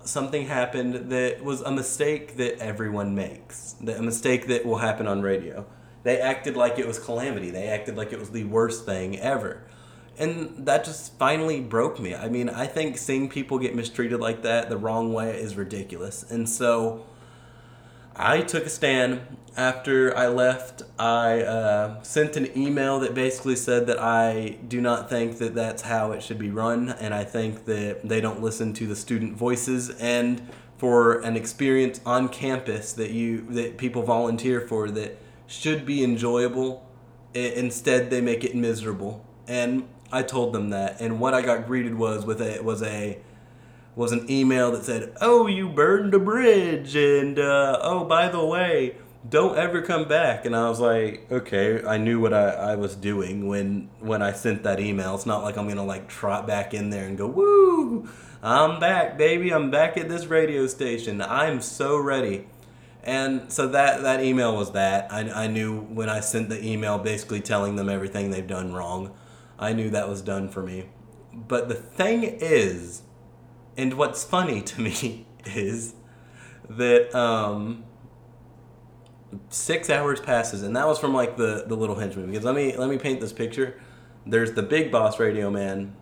something 0.04 0.48
happened 0.48 1.12
that 1.12 1.44
was 1.44 1.62
a 1.62 1.72
mistake 1.72 2.38
that 2.38 2.58
everyone 2.60 3.14
makes, 3.16 3.74
that 3.82 3.98
a 3.98 4.02
mistake 4.02 4.48
that 4.48 4.66
will 4.66 4.78
happen 4.78 5.08
on 5.08 5.22
radio. 5.22 5.66
They 6.04 6.20
acted 6.22 6.56
like 6.56 6.80
it 6.80 6.88
was 6.88 7.00
calamity. 7.00 7.50
They 7.52 7.68
acted 7.68 7.98
like 7.98 8.14
it 8.14 8.20
was 8.20 8.30
the 8.32 8.46
worst 8.46 8.86
thing 8.86 9.20
ever. 9.20 9.65
And 10.18 10.66
that 10.66 10.86
just 10.86 11.18
finally 11.18 11.60
broke 11.60 12.00
me. 12.00 12.16
I 12.16 12.30
mean, 12.30 12.50
I 12.50 12.68
think 12.68 12.98
seeing 12.98 13.30
people 13.30 13.60
get 13.60 13.76
mistreated 13.76 14.20
like 14.20 14.44
that 14.44 14.70
the 14.70 14.78
wrong 14.78 15.14
way 15.14 15.38
is 15.40 15.56
ridiculous. 15.56 16.24
And 16.30 16.48
so 16.50 17.06
I 18.16 18.42
took 18.42 18.66
a 18.66 18.70
stand 18.70 19.22
after 19.58 20.16
I 20.16 20.28
left. 20.28 20.84
I 20.98 21.42
uh, 21.42 22.02
sent 22.04 22.38
an 22.38 22.58
email 22.58 23.00
that 23.00 23.14
basically 23.14 23.58
said 23.58 23.88
that 23.88 24.00
I 24.00 24.58
do 24.68 24.80
not 24.80 25.10
think 25.10 25.38
that 25.40 25.54
that's 25.54 25.82
how 25.82 26.12
it 26.12 26.24
should 26.24 26.40
be 26.40 26.50
run, 26.50 26.90
and 26.90 27.14
I 27.14 27.24
think 27.24 27.66
that 27.66 28.08
they 28.08 28.22
don't 28.22 28.42
listen 28.42 28.74
to 28.74 28.88
the 28.88 28.96
student 28.96 29.36
voices. 29.36 29.90
And 29.90 30.50
for 30.78 31.20
an 31.22 31.36
experience 31.36 32.00
on 32.06 32.30
campus 32.30 32.94
that 32.94 33.12
you 33.12 33.46
that 33.52 33.78
people 33.78 34.04
volunteer 34.04 34.62
for 34.62 34.90
that 34.92 35.18
should 35.48 35.86
be 35.86 36.04
enjoyable, 36.04 36.90
instead 37.34 38.10
they 38.10 38.22
make 38.22 38.44
it 38.44 38.56
miserable. 38.56 39.26
And 39.48 39.88
I 40.12 40.24
told 40.24 40.54
them 40.54 40.70
that, 40.70 41.02
and 41.02 41.20
what 41.20 41.34
I 41.34 41.42
got 41.42 41.66
greeted 41.66 41.96
was 41.96 42.26
with 42.26 42.42
a 42.42 42.62
was 42.62 42.82
a 42.84 43.20
was 43.96 44.12
an 44.12 44.30
email 44.30 44.72
that 44.72 44.84
said, 44.84 45.14
"Oh, 45.22 45.48
you 45.48 45.70
burned 45.70 46.14
a 46.14 46.20
bridge," 46.20 46.96
and 46.96 47.40
uh, 47.40 47.80
"Oh, 47.82 48.04
by 48.06 48.28
the 48.30 48.44
way, 48.46 48.96
don't 49.28 49.58
ever 49.58 49.82
come 49.82 50.08
back." 50.08 50.46
And 50.46 50.56
I 50.56 50.70
was 50.70 50.80
like, 50.80 51.26
"Okay, 51.32 51.84
I 51.86 51.98
knew 51.98 52.20
what 52.20 52.34
I, 52.34 52.50
I 52.50 52.76
was 52.76 52.96
doing 52.96 53.48
when 53.48 53.90
when 54.00 54.22
I 54.22 54.32
sent 54.32 54.64
that 54.64 54.80
email. 54.80 55.16
It's 55.16 55.26
not 55.26 55.44
like 55.44 55.58
I'm 55.58 55.68
gonna 55.68 55.86
like 55.86 56.08
trot 56.08 56.46
back 56.46 56.74
in 56.74 56.90
there 56.90 57.06
and 57.06 57.18
go, 57.18 57.28
woo, 57.28 58.10
I'm 58.44 58.80
back, 58.80 59.18
baby. 59.18 59.52
I'm 59.52 59.72
back 59.72 59.98
at 59.98 60.10
this 60.10 60.26
radio 60.28 60.68
station. 60.68 61.22
I'm 61.22 61.62
so 61.62 61.98
ready." 61.98 62.48
And 63.04 63.52
so 63.52 63.68
that 63.68 64.02
that 64.02 64.24
email 64.24 64.56
was 64.56 64.72
that. 64.72 65.12
I, 65.14 65.44
I 65.44 65.48
knew 65.48 65.80
when 65.82 66.10
I 66.10 66.22
sent 66.22 66.50
the 66.50 66.64
email 66.66 66.98
basically 66.98 67.40
telling 67.40 67.76
them 67.76 67.88
everything 67.88 68.32
they've 68.32 68.48
done 68.48 68.74
wrong. 68.74 69.14
I 69.58 69.74
knew 69.74 69.90
that 69.90 70.10
was 70.10 70.22
done 70.22 70.50
for 70.50 70.62
me. 70.62 70.86
But 71.34 71.70
the 71.70 71.76
thing 71.76 72.24
is, 72.24 73.04
and 73.78 73.94
what's 73.96 74.24
funny 74.24 74.62
to 74.62 74.82
me 74.82 75.26
is 75.46 75.96
that 76.70 77.14
um, 77.16 77.84
six 79.50 79.90
hours 79.90 80.20
passes, 80.20 80.64
and 80.64 80.76
that 80.76 80.88
was 80.88 81.00
from 81.00 81.14
like 81.14 81.38
the 81.38 81.66
the 81.68 81.76
little 81.76 81.96
henchman. 81.96 82.28
Because 82.28 82.44
let 82.44 82.56
me 82.56 82.76
let 82.76 82.90
me 82.90 82.98
paint 82.98 83.22
this 83.22 83.34
picture. 83.34 83.80
There's 84.26 84.54
the 84.54 84.64
big 84.64 84.92
boss 84.92 85.20
radio 85.20 85.50
man, 85.52 85.96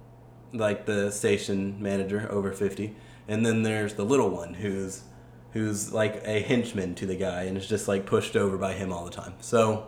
like 0.54 0.86
the 0.86 1.12
station 1.12 1.82
manager 1.82 2.28
over 2.32 2.52
fifty, 2.52 2.96
and 3.28 3.46
then 3.46 3.64
there's 3.64 3.96
the 3.96 4.06
little 4.06 4.30
one 4.30 4.54
who's 4.54 5.04
who's 5.52 5.94
like 5.94 6.22
a 6.26 6.42
henchman 6.42 6.96
to 6.96 7.06
the 7.06 7.16
guy 7.16 7.44
and 7.44 7.58
is 7.58 7.68
just 7.68 7.88
like 7.88 8.06
pushed 8.06 8.36
over 8.36 8.58
by 8.58 8.74
him 8.74 8.92
all 8.92 9.06
the 9.06 9.12
time. 9.12 9.34
So 9.40 9.88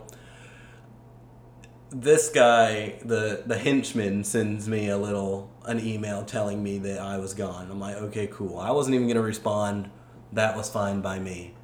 this 1.90 2.28
guy, 2.28 2.98
the 3.04 3.42
the 3.46 3.58
henchman, 3.58 4.24
sends 4.24 4.68
me 4.68 4.88
a 4.88 4.98
little 4.98 5.50
an 5.64 5.84
email 5.84 6.24
telling 6.24 6.62
me 6.62 6.78
that 6.78 6.98
I 7.00 7.18
was 7.18 7.34
gone. 7.34 7.70
I'm 7.70 7.80
like, 7.80 7.96
okay, 7.96 8.26
cool. 8.26 8.58
I 8.58 8.70
wasn't 8.70 8.94
even 8.94 9.08
gonna 9.08 9.20
respond. 9.20 9.90
That 10.32 10.56
was 10.56 10.68
fine 10.68 11.00
by 11.00 11.18
me. 11.18 11.54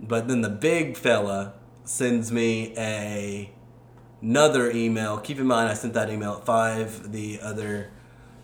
But 0.00 0.28
then 0.28 0.40
the 0.40 0.50
big 0.50 0.96
fella 0.96 1.54
sends 1.84 2.32
me 2.32 2.74
a 2.76 3.52
another 4.20 4.70
email. 4.70 5.18
Keep 5.18 5.38
in 5.38 5.46
mind, 5.46 5.68
I 5.68 5.74
sent 5.74 5.94
that 5.94 6.10
email 6.10 6.34
at 6.34 6.44
five. 6.44 7.12
The 7.12 7.40
other 7.40 7.90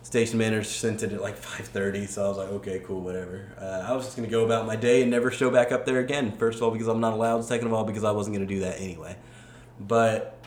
station 0.03 0.39
manager 0.39 0.65
sent 0.65 1.03
it 1.03 1.13
at 1.13 1.21
like 1.21 1.37
5.30 1.39 2.09
so 2.09 2.25
i 2.25 2.29
was 2.29 2.39
like 2.39 2.49
okay 2.49 2.81
cool 2.87 3.03
whatever 3.03 3.53
uh, 3.61 3.85
i 3.87 3.93
was 3.93 4.07
just 4.07 4.17
to 4.17 4.27
go 4.27 4.45
about 4.45 4.67
my 4.67 4.75
day 4.75 5.03
and 5.03 5.11
never 5.11 5.31
show 5.31 5.51
back 5.51 5.71
up 5.71 5.85
there 5.85 5.99
again 5.99 6.33
first 6.39 6.57
of 6.57 6.63
all 6.63 6.71
because 6.71 6.89
i'm 6.89 7.01
not 7.01 7.13
allowed 7.13 7.45
second 7.45 7.67
of 7.67 7.75
all 7.75 7.85
because 7.85 8.05
i 8.05 8.11
wasn't 8.11 8.35
to 8.35 8.47
do 8.47 8.61
that 8.61 8.81
anyway 8.81 9.15
but 9.79 10.38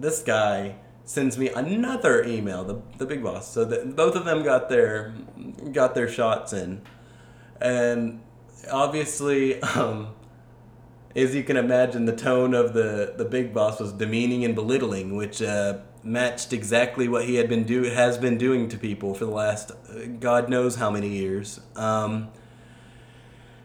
this 0.00 0.22
guy 0.22 0.76
sends 1.04 1.36
me 1.36 1.48
another 1.48 2.24
email, 2.24 2.64
the, 2.64 2.80
the 2.98 3.06
big 3.06 3.22
boss. 3.22 3.52
So 3.52 3.64
that 3.64 3.96
both 3.96 4.14
of 4.14 4.24
them 4.24 4.42
got 4.42 4.68
their 4.68 5.14
got 5.72 5.94
their 5.94 6.08
shots 6.08 6.52
in, 6.52 6.82
and 7.60 8.20
obviously, 8.70 9.60
um, 9.62 10.14
as 11.14 11.34
you 11.34 11.42
can 11.42 11.56
imagine, 11.56 12.04
the 12.04 12.16
tone 12.16 12.54
of 12.54 12.72
the 12.72 13.14
the 13.16 13.24
big 13.24 13.52
boss 13.52 13.80
was 13.80 13.92
demeaning 13.92 14.44
and 14.44 14.54
belittling, 14.54 15.16
which 15.16 15.42
uh, 15.42 15.78
matched 16.02 16.52
exactly 16.52 17.08
what 17.08 17.24
he 17.24 17.34
had 17.36 17.48
been 17.48 17.64
do 17.64 17.82
has 17.82 18.16
been 18.16 18.38
doing 18.38 18.68
to 18.68 18.78
people 18.78 19.14
for 19.14 19.24
the 19.24 19.30
last 19.30 19.70
uh, 19.70 20.06
God 20.18 20.48
knows 20.48 20.76
how 20.76 20.90
many 20.90 21.08
years. 21.08 21.60
Um, 21.76 22.30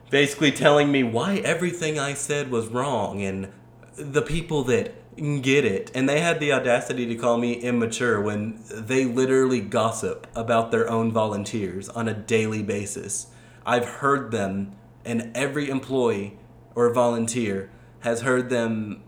basically, 0.10 0.52
telling 0.52 0.92
me 0.92 1.04
why 1.04 1.38
everything 1.38 2.00
I 2.00 2.14
said 2.14 2.52
was 2.52 2.68
wrong 2.68 3.22
and 3.22 3.52
the 3.98 4.22
people 4.22 4.64
that 4.66 4.94
get 5.16 5.66
it. 5.66 5.92
And 5.94 6.08
they 6.08 6.20
had 6.20 6.40
the 6.40 6.52
audacity 6.52 7.06
to 7.08 7.16
call 7.16 7.38
me 7.38 7.54
immature 7.54 8.22
when 8.22 8.62
they 8.70 9.06
literally 9.06 9.62
gossip 9.62 10.28
about 10.36 10.72
their 10.72 10.90
own 10.90 11.12
volunteers 11.12 11.90
on 11.90 12.08
a 12.08 12.14
daily 12.14 12.64
basis. 12.64 13.28
I've 13.66 13.86
heard 13.86 14.32
them, 14.32 14.76
and 15.04 15.32
every 15.36 15.70
employee 15.70 16.38
or 16.76 16.94
volunteer 16.94 17.70
has 18.02 18.22
heard 18.22 18.50
them. 18.50 19.04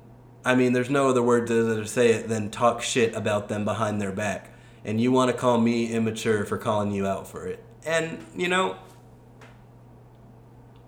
I 0.45 0.55
mean, 0.55 0.73
there's 0.73 0.89
no 0.89 1.09
other 1.09 1.21
word 1.21 1.47
to 1.47 1.85
say 1.85 2.11
it 2.11 2.29
than 2.29 2.49
talk 2.49 2.81
shit 2.81 3.13
about 3.13 3.49
them 3.49 3.65
behind 3.65 4.01
their 4.01 4.13
back. 4.13 4.53
And 4.85 5.01
you 5.01 5.11
want 5.11 5.29
to 5.31 5.37
call 5.37 5.59
me 5.59 5.91
immature 5.91 6.45
for 6.45 6.57
calling 6.57 6.91
you 6.91 7.05
out 7.05 7.27
for 7.27 7.45
it. 7.45 7.63
And, 7.85 8.25
you 8.35 8.47
know, 8.47 8.77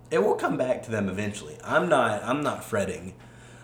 it 0.10 0.24
will 0.24 0.36
come 0.36 0.58
back 0.58 0.84
to 0.84 0.92
them 0.92 1.10
eventually. 1.10 1.58
I'm 1.64 1.90
not 1.90 2.24
I'm 2.24 2.42
not 2.42 2.64
fretting 2.64 3.14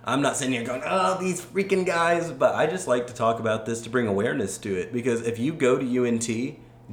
I'm 0.07 0.21
not 0.21 0.37
sitting 0.37 0.53
here 0.53 0.63
going, 0.63 0.83
oh, 0.85 1.17
these 1.19 1.41
freaking 1.41 1.83
guys, 1.83 2.31
but 2.31 2.53
I 2.53 2.67
just 2.67 2.87
like 2.87 3.07
to 3.07 3.13
talk 3.13 3.39
about 3.39 3.65
this 3.65 3.81
to 3.81 3.89
bring 3.89 4.05
awareness 4.07 4.59
to 4.59 4.75
it. 4.75 4.93
Because 4.93 5.21
if 5.25 5.39
you 5.39 5.51
go 5.51 5.79
to 5.79 6.05
UNT, 6.05 6.29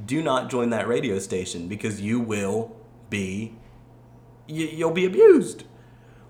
do 0.07 0.23
not 0.23 0.49
join 0.49 0.71
that 0.71 0.87
radio 0.87 1.19
station 1.19 1.67
because 1.67 2.01
you 2.01 2.19
will 2.19 2.75
be, 3.11 3.53
you, 4.47 4.65
you'll 4.65 4.91
be 4.91 5.05
abused. 5.05 5.65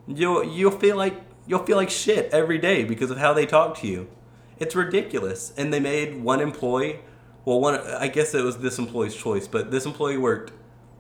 You'll 0.08 0.44
you'll 0.44 0.72
feel 0.72 0.98
like 0.98 1.22
you'll 1.48 1.66
feel 1.66 1.78
like 1.78 1.90
shit 1.90 2.30
every 2.34 2.58
day 2.58 2.84
because 2.84 3.10
of 3.10 3.18
how 3.18 3.32
they 3.32 3.46
talk 3.46 3.78
to 3.78 3.88
you. 3.88 4.10
It's 4.60 4.76
ridiculous. 4.76 5.54
And 5.56 5.74
they 5.74 5.80
made 5.80 6.22
one 6.22 6.42
employee, 6.42 7.00
well, 7.46 7.62
one 7.62 7.76
I 7.76 8.10
guess 8.10 8.34
it 8.34 8.44
was 8.44 8.58
this 8.58 8.78
employee's 8.78 9.16
choice, 9.16 9.48
but 9.48 9.72
this 9.72 9.86
employee 9.86 10.18
worked 10.18 10.52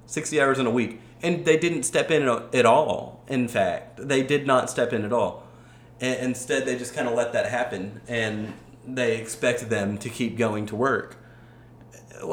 60 0.05 0.39
hours 0.39 0.59
in 0.59 0.65
a 0.65 0.71
week 0.71 1.01
and 1.21 1.43
they 1.43 1.57
didn't 1.57 1.83
step 1.83 2.09
in 2.09 2.29
at 2.53 2.65
all. 2.65 3.25
In 3.27 3.49
fact, 3.49 4.07
they 4.07 4.23
did 4.23 4.47
not 4.47 4.69
step 4.69 4.93
in 4.93 5.03
at 5.03 5.11
all 5.11 5.42
and 6.03 6.19
instead, 6.19 6.65
they 6.65 6.77
just 6.77 6.93
kind 6.93 7.07
of 7.07 7.13
let 7.13 7.31
that 7.31 7.45
happen, 7.45 8.01
and 8.09 8.53
they 8.85 9.15
expect 9.15 9.69
them 9.69 9.97
to 9.99 10.09
keep 10.09 10.37
going 10.37 10.65
to 10.65 10.75
work. 10.75 11.15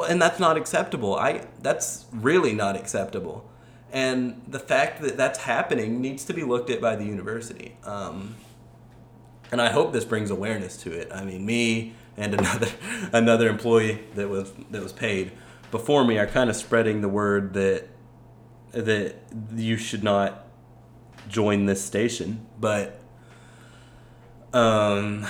And 0.09 0.21
that's 0.21 0.39
not 0.41 0.57
acceptable. 0.57 1.15
I 1.15 1.45
that's 1.61 2.05
really 2.11 2.53
not 2.53 2.75
acceptable. 2.75 3.49
And 3.93 4.41
the 4.45 4.59
fact 4.59 5.01
that 5.01 5.15
that's 5.15 5.39
happening 5.39 6.01
needs 6.01 6.25
to 6.25 6.33
be 6.33 6.43
looked 6.43 6.69
at 6.69 6.81
by 6.81 6.97
the 6.97 7.05
university. 7.05 7.77
Um, 7.85 8.35
and 9.53 9.61
I 9.61 9.69
hope 9.69 9.93
this 9.93 10.05
brings 10.05 10.31
awareness 10.31 10.75
to 10.77 10.91
it. 10.91 11.09
I 11.13 11.23
mean, 11.23 11.45
me 11.45 11.93
and 12.17 12.33
another 12.39 12.67
another 13.13 13.47
employee 13.47 14.03
that 14.15 14.27
was 14.27 14.51
that 14.71 14.83
was 14.83 14.91
paid 14.91 15.31
before 15.71 16.03
me 16.03 16.17
are 16.17 16.27
kind 16.27 16.49
of 16.49 16.57
spreading 16.57 16.99
the 16.99 17.09
word 17.09 17.53
that 17.53 17.87
that 18.71 19.15
you 19.55 19.77
should 19.77 20.03
not 20.03 20.45
join 21.29 21.67
this 21.67 21.81
station, 21.81 22.45
but 22.59 23.00
um, 24.53 25.25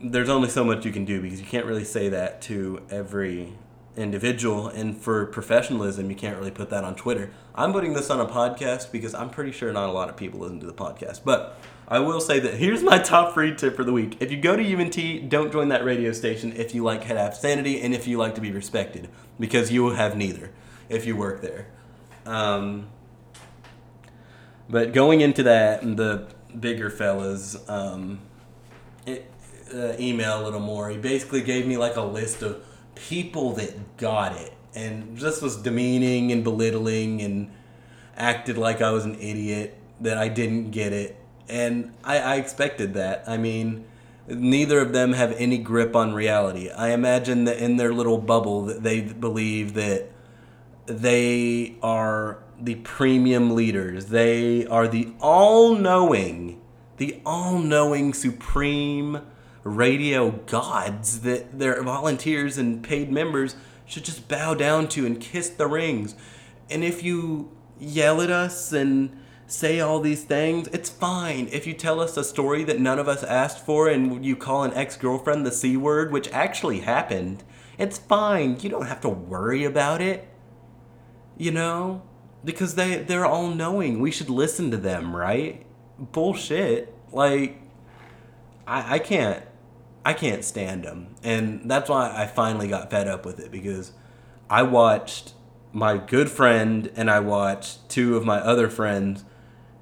there's 0.00 0.28
only 0.28 0.48
so 0.48 0.64
much 0.64 0.84
you 0.84 0.92
can 0.92 1.04
do 1.04 1.20
because 1.20 1.40
you 1.40 1.46
can't 1.46 1.66
really 1.66 1.84
say 1.84 2.08
that 2.08 2.40
to 2.42 2.82
every 2.90 3.54
individual. 3.96 4.68
And 4.68 4.96
for 4.96 5.26
professionalism 5.26 6.08
you 6.10 6.16
can't 6.16 6.36
really 6.38 6.50
put 6.50 6.70
that 6.70 6.84
on 6.84 6.94
twitter. 6.94 7.30
I'm 7.54 7.72
putting 7.72 7.94
this 7.94 8.10
on 8.10 8.20
a 8.20 8.26
podcast 8.26 8.92
because 8.92 9.14
i'm 9.14 9.30
pretty 9.30 9.50
sure 9.50 9.72
not 9.72 9.88
a 9.88 9.92
lot 9.92 10.08
of 10.08 10.16
people 10.16 10.40
listen 10.40 10.60
to 10.60 10.66
the 10.66 10.72
podcast. 10.72 11.20
But 11.24 11.58
i 11.88 11.98
will 11.98 12.20
say 12.20 12.38
that 12.40 12.54
here's 12.54 12.82
my 12.82 12.98
top 12.98 13.34
free 13.34 13.54
tip 13.54 13.74
for 13.76 13.84
the 13.84 13.92
week. 13.92 14.16
If 14.20 14.30
you 14.30 14.40
go 14.40 14.56
to 14.56 14.62
unt 14.62 15.28
don't 15.28 15.50
join 15.52 15.68
that 15.68 15.84
radio 15.84 16.12
station 16.12 16.52
if 16.56 16.74
you 16.74 16.84
like 16.84 17.04
have 17.04 17.34
sanity 17.34 17.80
and 17.80 17.94
if 17.94 18.06
you 18.06 18.18
like 18.18 18.34
to 18.36 18.40
be 18.40 18.52
respected 18.52 19.08
because 19.38 19.72
you 19.72 19.82
will 19.82 19.94
have 19.94 20.16
neither 20.16 20.50
if 20.88 21.04
you 21.04 21.16
work 21.16 21.42
there. 21.42 21.66
Um, 22.24 22.88
but 24.70 24.92
going 24.92 25.22
into 25.22 25.42
that 25.42 25.82
the 25.96 26.28
bigger 26.60 26.90
fellas 26.90 27.56
um, 27.68 28.20
it, 29.06 29.30
uh, 29.74 29.92
email 29.98 30.42
a 30.42 30.44
little 30.44 30.60
more. 30.60 30.90
He 30.90 30.96
basically 30.98 31.42
gave 31.42 31.66
me 31.66 31.76
like 31.76 31.96
a 31.96 32.02
list 32.02 32.42
of 32.42 32.64
people 32.94 33.52
that 33.54 33.96
got 33.96 34.36
it 34.36 34.52
and 34.74 35.16
just 35.16 35.42
was 35.42 35.56
demeaning 35.56 36.32
and 36.32 36.44
belittling 36.44 37.20
and 37.22 37.50
acted 38.16 38.58
like 38.58 38.80
I 38.80 38.90
was 38.90 39.04
an 39.04 39.14
idiot 39.16 39.76
that 40.00 40.18
I 40.18 40.28
didn't 40.28 40.70
get 40.70 40.92
it. 40.92 41.16
And 41.48 41.94
I, 42.04 42.18
I 42.18 42.34
expected 42.36 42.94
that. 42.94 43.24
I 43.26 43.36
mean, 43.36 43.84
neither 44.26 44.80
of 44.80 44.92
them 44.92 45.12
have 45.14 45.32
any 45.32 45.58
grip 45.58 45.96
on 45.96 46.12
reality. 46.12 46.70
I 46.70 46.90
imagine 46.90 47.44
that 47.44 47.58
in 47.58 47.76
their 47.76 47.92
little 47.92 48.18
bubble 48.18 48.66
that 48.66 48.82
they 48.82 49.00
believe 49.00 49.74
that 49.74 50.10
they 50.86 51.76
are 51.82 52.38
the 52.60 52.76
premium 52.76 53.54
leaders. 53.54 54.06
They 54.06 54.66
are 54.66 54.88
the 54.88 55.12
all-knowing, 55.20 56.60
the 56.96 57.20
all-knowing 57.24 58.14
supreme 58.14 59.20
radio 59.64 60.30
gods 60.30 61.20
that 61.20 61.58
their 61.58 61.82
volunteers 61.82 62.58
and 62.58 62.82
paid 62.82 63.10
members 63.10 63.56
should 63.84 64.04
just 64.04 64.28
bow 64.28 64.54
down 64.54 64.88
to 64.88 65.06
and 65.06 65.20
kiss 65.20 65.48
the 65.48 65.66
rings. 65.66 66.14
And 66.70 66.84
if 66.84 67.02
you 67.02 67.50
yell 67.78 68.20
at 68.20 68.30
us 68.30 68.72
and 68.72 69.16
say 69.46 69.80
all 69.80 70.00
these 70.00 70.24
things, 70.24 70.68
it's 70.68 70.90
fine. 70.90 71.48
If 71.50 71.66
you 71.66 71.72
tell 71.72 72.00
us 72.00 72.16
a 72.16 72.24
story 72.24 72.64
that 72.64 72.80
none 72.80 72.98
of 72.98 73.08
us 73.08 73.22
asked 73.22 73.64
for 73.64 73.88
and 73.88 74.24
you 74.24 74.36
call 74.36 74.62
an 74.64 74.74
ex 74.74 74.96
girlfriend 74.96 75.46
the 75.46 75.52
C 75.52 75.76
word, 75.76 76.12
which 76.12 76.30
actually 76.32 76.80
happened, 76.80 77.44
it's 77.78 77.98
fine. 77.98 78.58
You 78.60 78.68
don't 78.68 78.86
have 78.86 79.00
to 79.02 79.08
worry 79.08 79.64
about 79.64 80.02
it. 80.02 80.28
You 81.36 81.52
know? 81.52 82.02
Because 82.44 82.74
they, 82.74 82.98
they're 82.98 83.26
all 83.26 83.48
knowing. 83.48 84.00
We 84.00 84.10
should 84.10 84.30
listen 84.30 84.70
to 84.70 84.76
them, 84.76 85.14
right? 85.14 85.66
Bullshit. 85.98 86.94
Like, 87.12 87.60
I, 88.66 88.94
I 88.94 88.98
can't. 88.98 89.42
I 90.04 90.14
can't 90.14 90.44
stand 90.44 90.84
them. 90.84 91.14
And 91.22 91.70
that's 91.70 91.90
why 91.90 92.12
I 92.14 92.26
finally 92.26 92.68
got 92.68 92.90
fed 92.90 93.08
up 93.08 93.26
with 93.26 93.40
it 93.40 93.50
because 93.50 93.92
I 94.48 94.62
watched 94.62 95.34
my 95.72 95.98
good 95.98 96.30
friend 96.30 96.90
and 96.96 97.10
I 97.10 97.20
watched 97.20 97.88
two 97.88 98.16
of 98.16 98.24
my 98.24 98.38
other 98.38 98.70
friends 98.70 99.24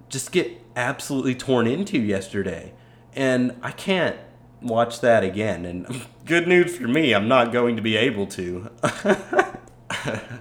just 0.08 0.32
get 0.32 0.60
absolutely 0.75 1.34
torn 1.34 1.66
into 1.66 1.98
yesterday. 1.98 2.72
And 3.14 3.56
I 3.62 3.70
can't 3.70 4.16
watch 4.60 5.00
that 5.00 5.22
again. 5.22 5.64
And 5.64 6.06
good 6.25 6.48
news 6.48 6.76
for 6.76 6.88
me, 6.88 7.14
I'm 7.14 7.28
not 7.28 7.52
going 7.52 7.76
to 7.76 7.82
be 7.82 7.96
able 7.96 8.26
to. 8.28 8.70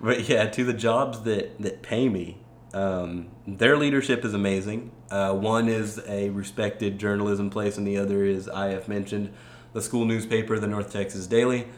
but 0.02 0.28
yeah, 0.28 0.46
to 0.46 0.64
the 0.64 0.72
jobs 0.72 1.22
that, 1.22 1.60
that 1.60 1.82
pay 1.82 2.08
me, 2.08 2.38
um, 2.72 3.28
their 3.46 3.76
leadership 3.76 4.24
is 4.24 4.34
amazing. 4.34 4.92
Uh, 5.10 5.34
one 5.34 5.68
is 5.68 6.00
a 6.06 6.30
respected 6.30 6.98
journalism 6.98 7.50
place, 7.50 7.76
and 7.76 7.86
the 7.86 7.96
other 7.96 8.24
is, 8.24 8.48
I 8.48 8.68
have 8.68 8.88
mentioned, 8.88 9.32
the 9.72 9.82
school 9.82 10.04
newspaper, 10.04 10.58
the 10.58 10.66
North 10.66 10.92
Texas 10.92 11.26
Daily. 11.26 11.68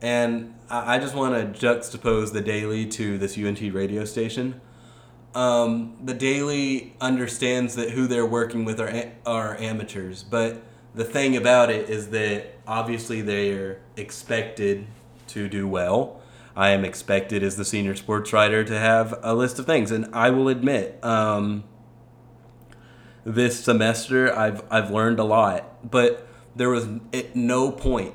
And 0.00 0.54
I 0.70 0.98
just 0.98 1.14
want 1.14 1.34
to 1.34 1.66
juxtapose 1.66 2.32
the 2.32 2.40
Daily 2.40 2.86
to 2.86 3.18
this 3.18 3.36
UNT 3.36 3.60
radio 3.72 4.04
station. 4.04 4.60
Um, 5.34 5.96
the 6.02 6.14
Daily 6.14 6.94
understands 7.00 7.74
that 7.76 7.90
who 7.90 8.06
they're 8.06 8.26
working 8.26 8.64
with 8.64 8.80
are, 8.80 9.12
are 9.26 9.56
amateurs, 9.58 10.22
but 10.22 10.62
the 10.94 11.04
thing 11.04 11.36
about 11.36 11.70
it 11.70 11.90
is 11.90 12.10
that 12.10 12.54
obviously 12.66 13.20
they're 13.20 13.80
expected 13.96 14.86
to 15.28 15.48
do 15.48 15.68
well. 15.68 16.17
I 16.58 16.70
am 16.70 16.84
expected 16.84 17.44
as 17.44 17.56
the 17.56 17.64
senior 17.64 17.94
sports 17.94 18.32
writer 18.32 18.64
to 18.64 18.76
have 18.76 19.16
a 19.22 19.32
list 19.32 19.60
of 19.60 19.66
things, 19.66 19.92
and 19.92 20.12
I 20.12 20.30
will 20.30 20.48
admit, 20.48 20.98
um, 21.04 21.62
this 23.24 23.62
semester 23.62 24.36
I've 24.36 24.64
I've 24.68 24.90
learned 24.90 25.20
a 25.20 25.24
lot, 25.24 25.88
but 25.88 26.26
there 26.56 26.68
was 26.68 26.88
at 27.12 27.36
no 27.36 27.70
point, 27.70 28.14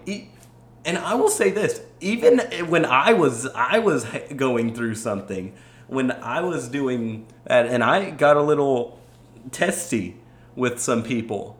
and 0.83 0.97
I 0.97 1.15
will 1.15 1.29
say 1.29 1.51
this: 1.51 1.83
even 2.01 2.39
when 2.67 2.83
I 2.83 3.13
was 3.13 3.47
I 3.55 3.79
was 3.79 4.05
going 4.35 4.75
through 4.75 4.95
something, 4.95 5.53
when 5.88 6.12
I 6.12 6.41
was 6.41 6.67
doing 6.67 7.27
that, 7.45 7.67
and 7.67 7.81
I 7.81 8.09
got 8.09 8.35
a 8.35 8.43
little 8.43 9.00
testy 9.51 10.17
with 10.53 10.81
some 10.81 11.01
people, 11.01 11.57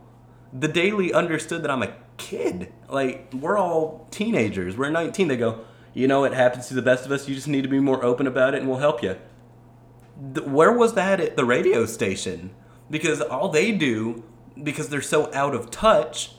the 0.52 0.68
daily 0.68 1.14
understood 1.14 1.64
that 1.64 1.72
I'm 1.72 1.84
a 1.84 1.96
kid. 2.18 2.74
Like 2.90 3.34
we're 3.34 3.58
all 3.58 4.06
teenagers. 4.12 4.76
We're 4.76 4.90
19. 4.90 5.30
They 5.30 5.38
go, 5.38 5.64
you 5.94 6.08
know, 6.08 6.24
it 6.24 6.34
happens 6.34 6.68
to 6.68 6.74
the 6.74 6.82
best 6.82 7.06
of 7.06 7.12
us. 7.12 7.28
You 7.28 7.36
just 7.36 7.48
need 7.48 7.64
to 7.64 7.70
be 7.70 7.80
more 7.80 8.04
open 8.04 8.28
about 8.28 8.56
it, 8.56 8.60
and 8.60 8.70
we'll 8.70 8.80
help 8.80 9.04
you. 9.04 9.18
Where 10.46 10.72
was 10.72 10.94
that 10.94 11.20
at 11.20 11.36
the 11.36 11.46
radio 11.46 11.86
station? 11.86 12.52
Because 12.90 13.22
all 13.22 13.50
they 13.50 13.72
do, 13.72 14.24
because 14.62 14.90
they're 14.90 15.02
so 15.02 15.34
out 15.34 15.56
of 15.56 15.72
touch, 15.72 16.32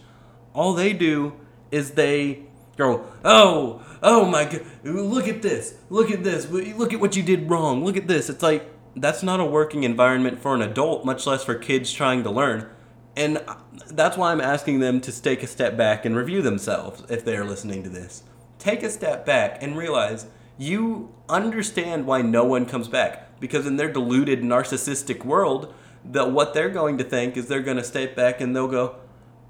all 0.53 0.75
they 0.75 0.93
do 0.93 1.35
is 1.71 1.93
they 1.93 2.45
go, 2.77 3.07
oh, 3.25 3.85
oh 4.03 4.25
my 4.25 4.45
god, 4.45 4.65
look 4.85 5.27
at 5.29 5.43
this, 5.43 5.75
look 5.91 6.11
at 6.11 6.23
this, 6.23 6.49
look 6.51 6.93
at 6.93 7.01
what 7.01 7.17
you 7.17 7.23
did 7.23 7.51
wrong, 7.51 7.85
look 7.85 7.97
at 7.97 8.07
this. 8.07 8.29
It's 8.29 8.43
like, 8.43 8.71
that's 8.97 9.23
not 9.23 9.41
a 9.41 9.45
working 9.45 9.83
environment 9.83 10.41
for 10.41 10.55
an 10.55 10.63
adult, 10.63 11.05
much 11.05 11.27
less 11.27 11.45
for 11.45 11.55
kids 11.55 11.93
trying 11.93 12.23
to 12.23 12.31
learn. 12.31 12.69
And 13.17 13.39
uh, 13.39 13.57
that's 13.91 14.17
why 14.17 14.33
I'm 14.33 14.41
asking 14.41 14.81
them 14.81 15.01
to 15.03 15.23
take 15.23 15.43
a 15.43 15.47
step 15.47 15.77
back 15.77 16.05
and 16.05 16.17
review 16.17 16.43
themselves 16.43 17.03
if 17.09 17.25
they're 17.25 17.45
listening 17.45 17.83
to 17.85 17.89
this. 17.89 18.23
Take 18.65 18.83
a 18.83 18.89
step 18.89 19.27
back 19.27 19.63
and 19.63 19.77
realize 19.77 20.25
you 20.57 21.15
understand 21.29 22.07
why 22.07 22.23
no 22.23 22.45
one 22.45 22.65
comes 22.65 22.89
back. 22.89 23.39
Because 23.39 23.67
in 23.67 23.77
their 23.77 23.93
deluded, 23.93 24.41
narcissistic 24.41 25.23
world, 25.23 25.75
that 26.03 26.31
what 26.31 26.55
they're 26.55 26.71
going 26.71 26.97
to 26.97 27.05
think 27.05 27.37
is 27.37 27.47
they're 27.47 27.61
going 27.61 27.77
to 27.77 27.85
step 27.85 28.17
back 28.17 28.41
and 28.41 28.57
they'll 28.57 28.67
go, 28.67 28.97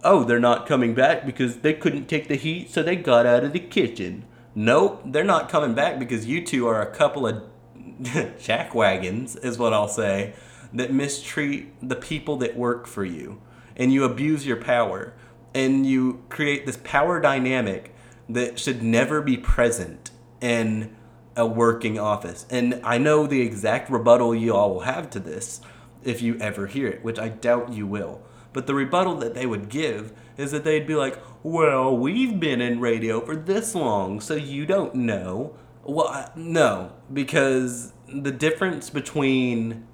oh, 0.02 0.24
they're 0.24 0.40
not 0.40 0.66
coming 0.66 0.94
back 0.94 1.24
because 1.24 1.58
they 1.58 1.74
couldn't 1.74 2.06
take 2.06 2.26
the 2.26 2.34
heat, 2.34 2.72
so 2.72 2.82
they 2.82 2.96
got 2.96 3.24
out 3.24 3.44
of 3.44 3.52
the 3.52 3.60
kitchen. 3.60 4.24
Nope, 4.52 5.02
they're 5.04 5.22
not 5.22 5.48
coming 5.48 5.74
back 5.74 6.00
because 6.00 6.26
you 6.26 6.44
two 6.44 6.66
are 6.66 6.82
a 6.82 6.92
couple 6.92 7.24
of 7.24 7.44
jackwagons, 8.02 9.36
is 9.44 9.58
what 9.58 9.72
I'll 9.72 9.86
say, 9.86 10.34
that 10.72 10.92
mistreat 10.92 11.72
the 11.80 11.94
people 11.94 12.36
that 12.38 12.56
work 12.56 12.88
for 12.88 13.04
you. 13.04 13.40
And 13.76 13.92
you 13.92 14.02
abuse 14.02 14.44
your 14.44 14.56
power. 14.56 15.14
And 15.54 15.86
you 15.86 16.24
create 16.30 16.66
this 16.66 16.78
power 16.82 17.20
dynamic 17.20 17.93
that 18.28 18.58
should 18.58 18.82
never 18.82 19.20
be 19.20 19.36
present 19.36 20.10
in 20.40 20.94
a 21.36 21.46
working 21.46 21.98
office. 21.98 22.46
And 22.50 22.80
I 22.84 22.98
know 22.98 23.26
the 23.26 23.40
exact 23.40 23.90
rebuttal 23.90 24.34
you 24.34 24.54
all 24.54 24.74
will 24.74 24.80
have 24.80 25.10
to 25.10 25.20
this 25.20 25.60
if 26.02 26.22
you 26.22 26.38
ever 26.38 26.66
hear 26.66 26.86
it, 26.88 27.04
which 27.04 27.18
I 27.18 27.28
doubt 27.28 27.72
you 27.72 27.86
will. 27.86 28.22
But 28.52 28.66
the 28.66 28.74
rebuttal 28.74 29.16
that 29.16 29.34
they 29.34 29.46
would 29.46 29.68
give 29.68 30.12
is 30.36 30.52
that 30.52 30.64
they'd 30.64 30.86
be 30.86 30.94
like, 30.94 31.18
well, 31.42 31.96
we've 31.96 32.38
been 32.38 32.60
in 32.60 32.80
radio 32.80 33.20
for 33.20 33.34
this 33.34 33.74
long, 33.74 34.20
so 34.20 34.34
you 34.34 34.64
don't 34.64 34.94
know. 34.94 35.56
Well, 35.82 36.30
no, 36.36 36.92
because 37.12 37.92
the 38.08 38.30
difference 38.30 38.90
between 38.90 39.86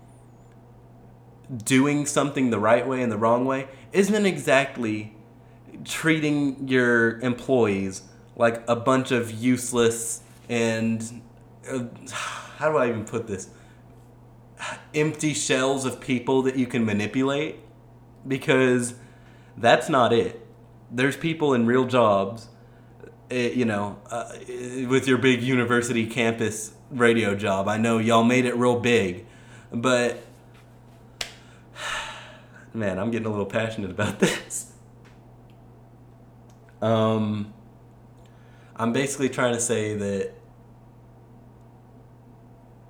doing 1.65 2.07
something 2.07 2.51
the 2.51 2.59
right 2.59 2.87
way 2.87 3.03
and 3.03 3.11
the 3.11 3.19
wrong 3.19 3.45
way 3.45 3.69
isn't 3.93 4.27
exactly 4.27 5.17
treating 5.85 6.69
your 6.69 7.19
employees 7.21 8.03
like 8.37 8.63
a 8.69 8.77
bunch 8.77 9.11
of 9.11 9.31
useless 9.31 10.23
and 10.49 11.23
uh, 11.71 11.85
how 12.13 12.71
do 12.71 12.77
I 12.77 12.89
even 12.89 13.05
put 13.05 13.27
this? 13.27 13.49
Empty 14.95 15.33
shells 15.33 15.85
of 15.85 16.01
people 16.01 16.43
that 16.43 16.57
you 16.57 16.67
can 16.67 16.85
manipulate 16.85 17.57
because 18.27 18.95
that's 19.57 19.89
not 19.89 20.13
it. 20.13 20.47
There's 20.91 21.17
people 21.17 21.55
in 21.55 21.67
real 21.67 21.87
jobs, 21.87 22.49
eh, 23.31 23.51
you 23.55 23.65
know, 23.65 23.99
uh, 24.11 24.33
with 24.89 25.07
your 25.07 25.19
big 25.19 25.43
university 25.43 26.07
campus 26.07 26.73
radio 26.91 27.35
job. 27.35 27.69
I 27.69 27.79
know 27.79 27.99
y'all 27.99 28.25
made 28.25 28.45
it 28.45 28.57
real 28.57 28.81
big, 28.81 29.27
but 29.73 30.19
man, 32.75 32.99
I'm 32.99 33.11
getting 33.11 33.27
a 33.27 33.31
little 33.31 33.47
passionate 33.47 33.91
about 33.91 34.19
this. 34.21 34.73
Um, 36.83 37.53
I'm 38.81 38.95
basically 38.95 39.29
trying 39.29 39.53
to 39.53 39.61
say 39.61 39.95
that 39.95 40.33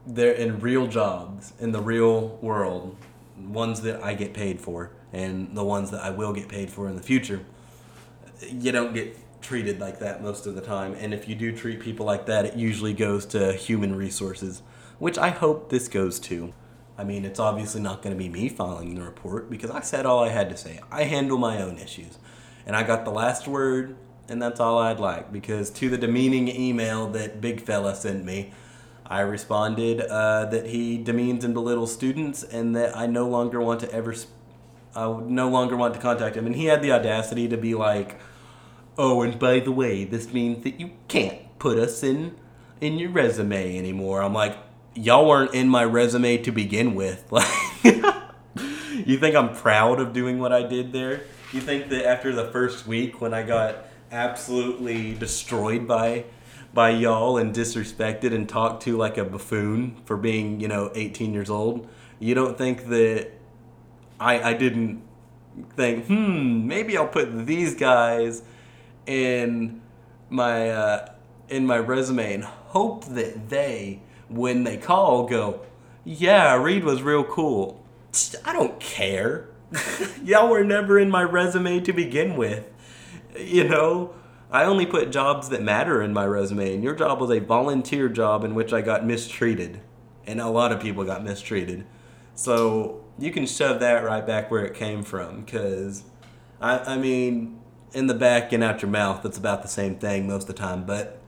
they're 0.06 0.34
in 0.34 0.60
real 0.60 0.86
jobs 0.86 1.52
in 1.58 1.72
the 1.72 1.80
real 1.80 2.38
world, 2.40 2.96
ones 3.36 3.82
that 3.82 4.00
I 4.00 4.14
get 4.14 4.32
paid 4.32 4.60
for 4.60 4.92
and 5.12 5.56
the 5.56 5.64
ones 5.64 5.90
that 5.90 6.00
I 6.04 6.10
will 6.10 6.32
get 6.32 6.48
paid 6.48 6.70
for 6.70 6.88
in 6.88 6.94
the 6.94 7.02
future, 7.02 7.44
you 8.48 8.70
don't 8.70 8.94
get 8.94 9.16
treated 9.42 9.80
like 9.80 9.98
that 9.98 10.22
most 10.22 10.46
of 10.46 10.54
the 10.54 10.60
time. 10.60 10.94
And 10.94 11.12
if 11.12 11.28
you 11.28 11.34
do 11.34 11.50
treat 11.50 11.80
people 11.80 12.06
like 12.06 12.26
that, 12.26 12.46
it 12.46 12.54
usually 12.54 12.94
goes 12.94 13.26
to 13.26 13.52
human 13.52 13.92
resources, 13.96 14.62
which 15.00 15.18
I 15.18 15.30
hope 15.30 15.70
this 15.70 15.88
goes 15.88 16.20
to. 16.20 16.52
I 16.96 17.02
mean, 17.02 17.24
it's 17.24 17.40
obviously 17.40 17.80
not 17.80 18.00
going 18.00 18.16
to 18.16 18.22
be 18.22 18.28
me 18.28 18.48
filing 18.48 18.94
the 18.94 19.02
report 19.02 19.50
because 19.50 19.72
I 19.72 19.80
said 19.80 20.06
all 20.06 20.22
I 20.22 20.28
had 20.28 20.50
to 20.50 20.56
say. 20.56 20.78
I 20.88 21.02
handle 21.02 21.36
my 21.36 21.60
own 21.60 21.78
issues. 21.78 22.16
And 22.64 22.76
I 22.76 22.84
got 22.84 23.04
the 23.04 23.10
last 23.10 23.48
word, 23.48 23.96
and 24.30 24.40
that's 24.40 24.60
all 24.60 24.78
I'd 24.78 25.00
like 25.00 25.32
because 25.32 25.70
to 25.70 25.90
the 25.90 25.98
demeaning 25.98 26.48
email 26.48 27.08
that 27.08 27.40
Big 27.40 27.60
Fella 27.62 27.96
sent 27.96 28.24
me, 28.24 28.52
I 29.04 29.20
responded 29.22 30.00
uh, 30.00 30.44
that 30.46 30.66
he 30.66 30.96
demeans 30.96 31.44
and 31.44 31.52
belittles 31.52 31.92
students 31.92 32.44
and 32.44 32.76
that 32.76 32.96
I 32.96 33.06
no 33.06 33.28
longer 33.28 33.60
want 33.60 33.80
to 33.80 33.92
ever 33.92 34.14
I 34.94 35.04
no 35.20 35.48
longer 35.48 35.76
want 35.76 35.94
to 35.94 36.00
contact 36.00 36.36
him. 36.36 36.46
And 36.46 36.54
he 36.54 36.66
had 36.66 36.80
the 36.80 36.92
audacity 36.92 37.48
to 37.48 37.56
be 37.56 37.74
like, 37.74 38.20
"Oh, 38.96 39.22
and 39.22 39.38
by 39.38 39.58
the 39.60 39.72
way, 39.72 40.04
this 40.04 40.32
means 40.32 40.62
that 40.64 40.78
you 40.80 40.92
can't 41.08 41.58
put 41.58 41.76
us 41.78 42.02
in 42.02 42.36
in 42.80 42.98
your 42.98 43.10
resume 43.10 43.76
anymore." 43.78 44.22
I'm 44.22 44.32
like, 44.32 44.56
"Y'all 44.94 45.28
weren't 45.28 45.54
in 45.54 45.68
my 45.68 45.84
resume 45.84 46.38
to 46.38 46.52
begin 46.52 46.94
with." 46.94 47.24
Like, 47.82 49.06
you 49.06 49.18
think 49.18 49.34
I'm 49.34 49.54
proud 49.54 49.98
of 49.98 50.12
doing 50.12 50.38
what 50.38 50.52
I 50.52 50.62
did 50.62 50.92
there? 50.92 51.22
You 51.52 51.60
think 51.60 51.88
that 51.88 52.06
after 52.06 52.34
the 52.34 52.50
first 52.52 52.86
week 52.86 53.20
when 53.20 53.32
I 53.32 53.42
got 53.42 53.86
absolutely 54.10 55.14
destroyed 55.14 55.86
by 55.86 56.24
by 56.72 56.90
y'all 56.90 57.36
and 57.36 57.54
disrespected 57.54 58.32
and 58.32 58.48
talked 58.48 58.84
to 58.84 58.96
like 58.96 59.18
a 59.18 59.24
buffoon 59.24 59.96
for 60.04 60.16
being, 60.16 60.60
you 60.60 60.68
know, 60.68 60.92
18 60.94 61.34
years 61.34 61.50
old, 61.50 61.88
you 62.20 62.32
don't 62.32 62.56
think 62.56 62.86
that 62.88 63.32
I 64.20 64.50
I 64.50 64.54
didn't 64.54 65.02
think, 65.76 66.06
"Hmm, 66.06 66.66
maybe 66.66 66.96
I'll 66.96 67.08
put 67.08 67.46
these 67.46 67.74
guys 67.74 68.42
in 69.06 69.80
my 70.28 70.70
uh, 70.70 71.12
in 71.48 71.66
my 71.66 71.78
resume 71.78 72.34
and 72.34 72.44
hope 72.44 73.04
that 73.06 73.48
they 73.48 74.00
when 74.28 74.64
they 74.64 74.76
call 74.76 75.26
go, 75.26 75.60
"Yeah, 76.04 76.54
Reed 76.54 76.84
was 76.84 77.02
real 77.02 77.24
cool." 77.24 77.80
I 78.44 78.52
don't 78.52 78.78
care. 78.80 79.48
Y'all 80.24 80.48
were 80.48 80.64
never 80.64 80.98
in 80.98 81.10
my 81.10 81.22
resume 81.22 81.80
to 81.80 81.92
begin 81.92 82.36
with. 82.36 82.66
You 83.38 83.64
know, 83.64 84.14
I 84.50 84.64
only 84.64 84.86
put 84.86 85.12
jobs 85.12 85.48
that 85.50 85.62
matter 85.62 86.02
in 86.02 86.12
my 86.12 86.26
resume, 86.26 86.74
and 86.74 86.82
your 86.82 86.94
job 86.94 87.20
was 87.20 87.30
a 87.30 87.38
volunteer 87.38 88.08
job 88.08 88.44
in 88.44 88.54
which 88.54 88.72
I 88.72 88.80
got 88.80 89.06
mistreated. 89.06 89.80
And 90.26 90.40
a 90.40 90.48
lot 90.48 90.72
of 90.72 90.80
people 90.80 91.04
got 91.04 91.24
mistreated. 91.24 91.86
So 92.34 93.04
you 93.18 93.30
can 93.30 93.46
shove 93.46 93.80
that 93.80 94.04
right 94.04 94.26
back 94.26 94.50
where 94.50 94.64
it 94.64 94.74
came 94.74 95.02
from, 95.02 95.42
because, 95.42 96.04
I, 96.60 96.78
I 96.78 96.98
mean, 96.98 97.60
in 97.92 98.06
the 98.06 98.14
back 98.14 98.52
and 98.52 98.62
out 98.62 98.82
your 98.82 98.90
mouth, 98.90 99.24
it's 99.24 99.38
about 99.38 99.62
the 99.62 99.68
same 99.68 99.96
thing 99.96 100.26
most 100.26 100.48
of 100.48 100.48
the 100.48 100.60
time, 100.60 100.84
but 100.84 101.20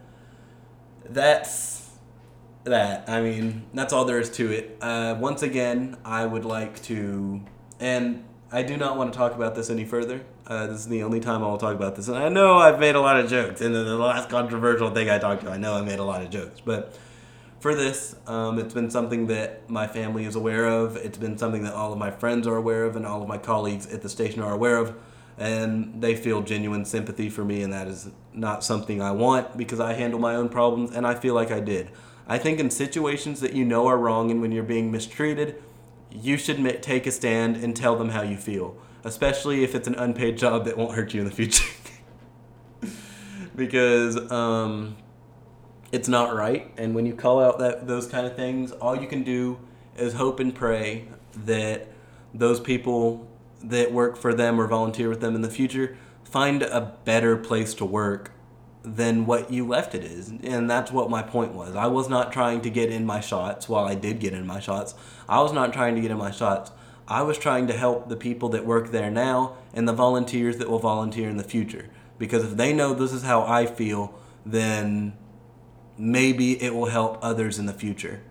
that's 1.09 1.91
that. 2.65 3.09
I 3.09 3.21
mean, 3.21 3.65
that's 3.75 3.93
all 3.93 4.05
there 4.05 4.21
is 4.21 4.31
to 4.31 4.51
it. 4.51 4.77
Uh, 4.81 5.17
once 5.19 5.43
again, 5.43 5.97
I 6.05 6.25
would 6.27 6.45
like 6.45 6.83
to, 6.85 7.43
and 7.81 8.25
I 8.55 8.62
do 8.62 8.77
not 8.77 8.99
want 8.99 9.15
to 9.15 9.17
talk 9.17 9.35
about 9.35 9.55
this 9.55 9.71
any 9.71 9.87
further. 9.87 10.21
Uh, 10.47 10.67
this 10.67 10.81
is 10.81 10.88
the 10.88 11.03
only 11.03 11.21
time 11.21 11.43
I 11.43 11.47
will 11.47 11.57
talk 11.57 11.75
about 11.75 11.97
this. 11.97 12.09
And 12.09 12.19
I 12.19 12.29
know 12.29 12.59
I've 12.59 12.79
made 12.79 12.95
a 12.95 13.01
lot 13.01 13.19
of 13.19 13.31
jokes. 13.31 13.62
And 13.62 13.75
the 13.75 13.97
last 13.97 14.29
controversial 14.29 14.91
thing 14.91 15.09
I 15.09 15.19
talked 15.19 15.45
to, 15.45 15.51
I 15.51 15.57
know 15.57 15.75
I 15.75 15.81
made 15.81 15.99
a 15.99 16.05
lot 16.05 16.21
of 16.21 16.29
jokes. 16.29 16.61
But 16.61 16.95
for 17.61 17.75
this, 17.75 18.15
um, 18.27 18.59
it's 18.59 18.75
been 18.75 18.91
something 18.91 19.29
that 19.29 19.71
my 19.71 19.87
family 19.87 20.27
is 20.27 20.37
aware 20.37 20.67
of. 20.67 20.97
It's 20.97 21.17
been 21.17 21.38
something 21.38 21.62
that 21.65 21.73
all 21.73 21.95
of 21.95 21.99
my 21.99 22.11
friends 22.11 22.47
are 22.47 22.57
aware 22.57 22.85
of, 22.85 22.95
and 22.95 23.07
all 23.07 23.23
of 23.23 23.29
my 23.29 23.38
colleagues 23.38 23.87
at 23.87 24.03
the 24.03 24.11
station 24.11 24.43
are 24.43 24.53
aware 24.53 24.77
of. 24.77 24.95
And 25.38 26.03
they 26.03 26.15
feel 26.15 26.43
genuine 26.43 26.85
sympathy 26.85 27.31
for 27.31 27.47
me, 27.47 27.62
and 27.62 27.73
that 27.73 27.88
is 27.88 28.11
not 28.35 28.62
something 28.62 29.01
I 29.01 29.12
want 29.12 29.57
because 29.57 29.81
I 29.81 29.95
handle 29.95 30.21
my 30.21 30.35
own 30.35 30.51
problems, 30.51 30.95
and 30.95 31.07
I 31.07 31.15
feel 31.15 31.33
like 31.33 31.51
I 31.51 31.61
did. 31.61 31.88
I 32.29 32.37
think 32.37 32.61
in 32.61 32.69
situations 32.69 33.41
that 33.41 33.55
you 33.55 33.65
know 33.65 33.87
are 33.87 33.97
wrong 33.97 34.31
and 34.31 34.43
when 34.43 34.53
you're 34.53 34.62
being 34.62 34.93
mistreated, 34.93 35.62
you 36.14 36.37
should 36.37 36.83
take 36.83 37.07
a 37.07 37.11
stand 37.11 37.57
and 37.57 37.75
tell 37.75 37.96
them 37.96 38.11
how 38.11 38.22
you 38.22 38.37
feel, 38.37 38.77
especially 39.05 39.64
if 39.64 39.75
it's 39.75 39.88
an 39.88 39.94
unpaid 39.94 40.37
job 40.37 40.64
that 40.64 40.77
won't 40.77 40.92
hurt 40.92 41.14
you 41.14 41.20
in 41.20 41.27
the 41.27 41.33
future. 41.33 41.68
because 43.57 44.31
um, 44.31 44.96
it's 45.90 46.09
not 46.09 46.35
right, 46.35 46.72
and 46.77 46.94
when 46.94 47.07
you 47.07 47.14
call 47.14 47.40
out 47.40 47.59
that 47.59 47.87
those 47.87 48.07
kind 48.07 48.27
of 48.27 48.37
things, 48.37 48.72
all 48.72 48.96
you 48.96 49.07
can 49.07 49.22
do 49.22 49.59
is 49.96 50.14
hope 50.14 50.40
and 50.40 50.55
pray 50.55 51.07
that 51.44 51.88
those 52.35 52.61
people 52.61 53.29
that 53.62 53.92
work 53.92 54.16
for 54.16 54.35
them 54.35 54.61
or 54.61 54.66
volunteer 54.66 55.09
with 55.09 55.20
them 55.20 55.35
in 55.35 55.42
the 55.42 55.51
future 55.51 55.96
find 56.25 56.62
a 56.62 56.96
better 57.05 57.37
place 57.37 57.75
to 57.75 57.85
work 57.85 58.33
than 58.83 59.27
what 59.27 59.53
you 59.53 59.66
left 59.66 59.95
it 59.95 60.05
is. 60.05 60.29
And 60.29 60.68
that's 60.68 60.90
what 60.90 61.11
my 61.11 61.23
point 61.23 61.53
was. 61.53 61.77
I 61.77 61.87
was 61.87 62.09
not 62.09 62.33
trying 62.33 62.61
to 62.62 62.71
get 62.71 62.90
in 62.90 63.07
my 63.07 63.21
shots 63.21 63.68
while 63.68 63.85
I 63.85 63.95
did 63.95 64.18
get 64.18 64.33
in 64.33 64.47
my 64.47 64.61
shots. 64.61 64.95
I 65.29 65.40
was 65.40 65.53
not 65.53 65.73
trying 65.73 65.95
to 65.95 66.01
get 66.01 66.11
in 66.11 66.18
my 66.18 66.31
shots. 66.31 66.73
I 67.07 67.23
was 67.23 67.38
trying 67.38 67.66
to 67.68 67.73
help 67.73 68.09
the 68.09 68.16
people 68.16 68.49
that 68.51 68.64
work 68.64 68.90
there 68.90 69.11
now 69.11 69.57
and 69.75 69.88
the 69.88 69.92
volunteers 69.92 70.59
that 70.59 70.68
will 70.68 70.79
volunteer 70.79 71.29
in 71.29 71.37
the 71.37 71.45
future. 71.45 71.90
Because 72.18 72.45
if 72.45 72.57
they 72.57 72.73
know 72.73 72.95
this 72.95 73.12
is 73.12 73.23
how 73.23 73.42
I 73.42 73.66
feel, 73.66 74.18
then 74.45 75.16
maybe 75.99 76.61
it 76.62 76.75
will 76.75 76.87
help 76.87 77.18
others 77.23 77.59
in 77.59 77.66
the 77.66 77.73
future. 77.73 78.23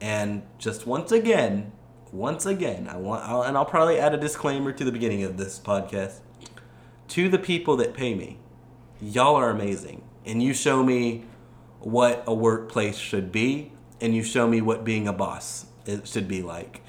And 0.00 0.42
just 0.58 0.86
once 0.86 1.12
again, 1.12 1.72
once 2.12 2.46
again, 2.46 2.88
I 2.88 2.96
want, 2.96 3.24
I'll, 3.24 3.42
and 3.42 3.56
I'll 3.56 3.64
probably 3.64 3.98
add 3.98 4.14
a 4.14 4.18
disclaimer 4.18 4.72
to 4.72 4.84
the 4.84 4.92
beginning 4.92 5.24
of 5.24 5.36
this 5.36 5.58
podcast. 5.58 6.20
To 7.08 7.28
the 7.28 7.38
people 7.38 7.76
that 7.76 7.94
pay 7.94 8.14
me, 8.14 8.38
y'all 9.00 9.36
are 9.36 9.50
amazing. 9.50 10.02
And 10.26 10.42
you 10.42 10.54
show 10.54 10.82
me 10.82 11.24
what 11.80 12.24
a 12.26 12.34
workplace 12.34 12.96
should 12.96 13.30
be, 13.30 13.72
and 14.00 14.14
you 14.14 14.22
show 14.22 14.48
me 14.48 14.60
what 14.60 14.84
being 14.84 15.06
a 15.06 15.12
boss 15.12 15.66
it 15.86 16.08
should 16.08 16.28
be 16.28 16.42
like. 16.42 16.82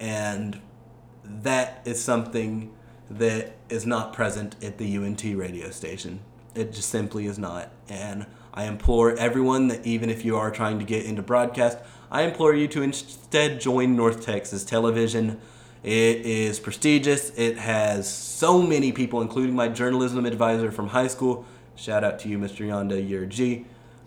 And 0.00 0.60
that 1.24 1.82
is 1.84 2.02
something 2.02 2.72
that 3.10 3.56
is 3.68 3.86
not 3.86 4.12
present 4.12 4.56
at 4.62 4.78
the 4.78 4.96
UNT 4.96 5.22
radio 5.22 5.70
station. 5.70 6.20
It 6.54 6.72
just 6.72 6.88
simply 6.88 7.26
is 7.26 7.38
not. 7.38 7.70
And 7.88 8.26
I 8.52 8.64
implore 8.64 9.16
everyone 9.16 9.68
that 9.68 9.86
even 9.86 10.10
if 10.10 10.24
you 10.24 10.36
are 10.36 10.50
trying 10.50 10.78
to 10.78 10.84
get 10.84 11.04
into 11.04 11.22
broadcast, 11.22 11.78
I 12.10 12.22
implore 12.22 12.54
you 12.54 12.68
to 12.68 12.82
instead 12.82 13.60
join 13.60 13.96
North 13.96 14.24
Texas 14.24 14.64
Television. 14.64 15.40
It 15.84 16.24
is 16.24 16.58
prestigious. 16.60 17.30
It 17.36 17.58
has 17.58 18.10
so 18.10 18.62
many 18.62 18.90
people, 18.90 19.20
including 19.20 19.54
my 19.54 19.68
journalism 19.68 20.24
advisor 20.24 20.72
from 20.72 20.88
high 20.88 21.08
school. 21.08 21.44
Shout 21.76 22.02
out 22.02 22.18
to 22.20 22.28
you, 22.28 22.38
Mr. 22.38 22.66
Yonda, 22.66 23.06
you're 23.06 23.26
G. 23.26 23.66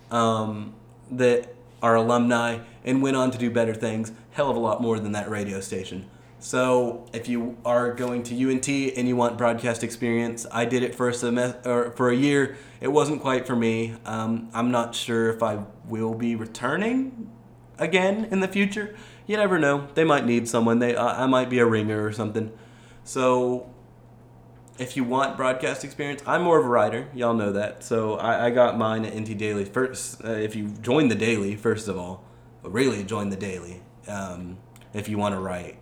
Um, 0.10 0.74
that 1.12 1.54
are 1.84 1.94
alumni 1.94 2.60
and 2.84 3.04
went 3.04 3.16
on 3.16 3.30
to 3.30 3.38
do 3.38 3.52
better 3.52 3.76
things, 3.76 4.12
hell 4.32 4.50
of 4.50 4.56
a 4.56 4.60
lot 4.60 4.82
more 4.82 5.00
than 5.00 5.12
that 5.12 5.30
radio 5.30 5.60
station. 5.60 6.10
So 6.40 7.06
if 7.14 7.28
you 7.28 7.58
are 7.64 7.94
going 7.94 8.24
to 8.24 8.52
UNT 8.52 8.68
and 8.70 9.08
you 9.08 9.16
want 9.16 9.38
broadcast 9.38 9.84
experience, 9.84 10.48
I 10.52 10.66
did 10.66 10.82
it 10.82 10.96
for 10.96 11.10
a 11.10 11.14
semester 11.14 11.70
or 11.70 11.92
for 11.92 12.10
a 12.10 12.16
year. 12.16 12.58
It 12.82 12.88
wasn't 12.88 13.22
quite 13.22 13.46
for 13.46 13.56
me. 13.56 13.96
Um, 14.04 14.50
I'm 14.52 14.72
not 14.72 14.96
sure 14.96 15.30
if 15.30 15.44
I 15.44 15.64
will 15.86 16.16
be 16.16 16.36
returning 16.36 17.30
again 17.78 18.28
in 18.32 18.40
the 18.40 18.48
future 18.48 18.96
you 19.28 19.38
never 19.38 19.60
know. 19.60 19.88
They 19.94 20.04
might 20.04 20.26
need 20.26 20.48
someone. 20.48 20.80
They 20.80 20.98
I 20.98 21.28
might 21.28 21.50
be 21.50 21.60
a 21.60 21.66
ringer 21.66 22.04
or 22.04 22.12
something. 22.12 22.52
So 23.04 23.70
if 24.80 24.96
you 24.96 25.04
want 25.04 25.38
broadcast 25.38 25.84
experience, 25.84 26.22
I'm 26.26 26.44
more 26.44 26.60
of 26.60 26.66
a 26.66 26.70
writer. 26.70 27.08
Y'all 27.14 27.34
know 27.34 27.52
that. 27.52 27.84
So 27.84 28.16
I, 28.16 28.48
I 28.48 28.50
got 28.50 28.78
mine 28.78 29.06
at 29.06 29.16
NT 29.16 29.38
Daily 29.38 29.66
first. 29.66 30.24
Uh, 30.24 30.30
if 30.30 30.56
you 30.56 30.70
join 30.82 31.10
the 31.10 31.16
Daily, 31.16 31.56
first 31.56 31.88
of 31.88 31.98
all, 31.98 32.24
really 32.64 33.04
join 33.04 33.30
the 33.30 33.36
Daily 33.36 33.82
um, 34.08 34.58
if 34.94 35.10
you 35.10 35.18
want 35.18 35.36
to 35.36 35.40
write. 35.40 35.78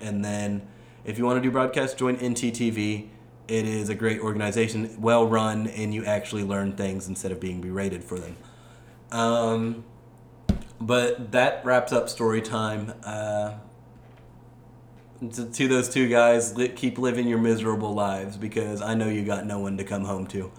And 0.00 0.24
then 0.24 0.66
if 1.04 1.18
you 1.18 1.24
want 1.24 1.36
to 1.36 1.42
do 1.42 1.50
broadcast, 1.50 1.98
join 1.98 2.16
NTTV. 2.16 3.08
It 3.48 3.64
is 3.66 3.88
a 3.88 3.94
great 3.94 4.20
organization, 4.20 5.00
well 5.00 5.26
run, 5.26 5.68
and 5.68 5.94
you 5.94 6.04
actually 6.04 6.44
learn 6.44 6.72
things 6.76 7.08
instead 7.08 7.32
of 7.32 7.40
being 7.40 7.60
berated 7.60 8.04
for 8.04 8.18
them. 8.18 8.36
Um, 9.10 9.84
but 10.80 11.32
that 11.32 11.64
wraps 11.64 11.92
up 11.92 12.08
story 12.08 12.42
time. 12.42 12.94
Uh, 13.04 13.54
to, 15.32 15.50
to, 15.50 15.68
those 15.68 15.88
two 15.88 16.08
guys, 16.08 16.56
li- 16.56 16.68
keep 16.68 16.98
living 16.98 17.26
your 17.26 17.38
miserable 17.38 17.92
lives 17.92 18.36
because 18.36 18.80
I 18.80 18.94
know 18.94 19.08
you 19.08 19.24
got 19.24 19.46
no 19.46 19.58
one 19.58 19.76
to 19.78 19.84
come 19.84 20.04
home 20.04 20.26
to. 20.28 20.52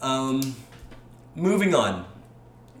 Um, 0.00 0.54
moving 1.34 1.74
on 1.74 2.06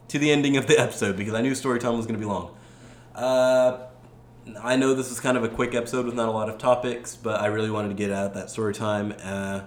to 0.08 0.18
the 0.18 0.30
ending 0.30 0.56
of 0.56 0.66
the 0.66 0.78
episode 0.78 1.16
because 1.16 1.34
I 1.34 1.40
knew 1.40 1.54
story 1.54 1.80
time 1.80 1.96
was 1.96 2.06
going 2.06 2.18
to 2.18 2.24
be 2.24 2.30
long. 2.30 2.56
Uh, 3.14 3.86
I 4.62 4.76
know 4.76 4.94
this 4.94 5.10
is 5.10 5.18
kind 5.18 5.36
of 5.36 5.42
a 5.42 5.48
quick 5.48 5.74
episode 5.74 6.06
with 6.06 6.14
not 6.14 6.28
a 6.28 6.32
lot 6.32 6.48
of 6.48 6.58
topics, 6.58 7.16
but 7.16 7.40
I 7.40 7.46
really 7.46 7.70
wanted 7.70 7.88
to 7.88 7.94
get 7.94 8.12
out 8.12 8.34
that 8.34 8.50
story 8.50 8.74
time. 8.74 9.14
Uh, 9.22 9.62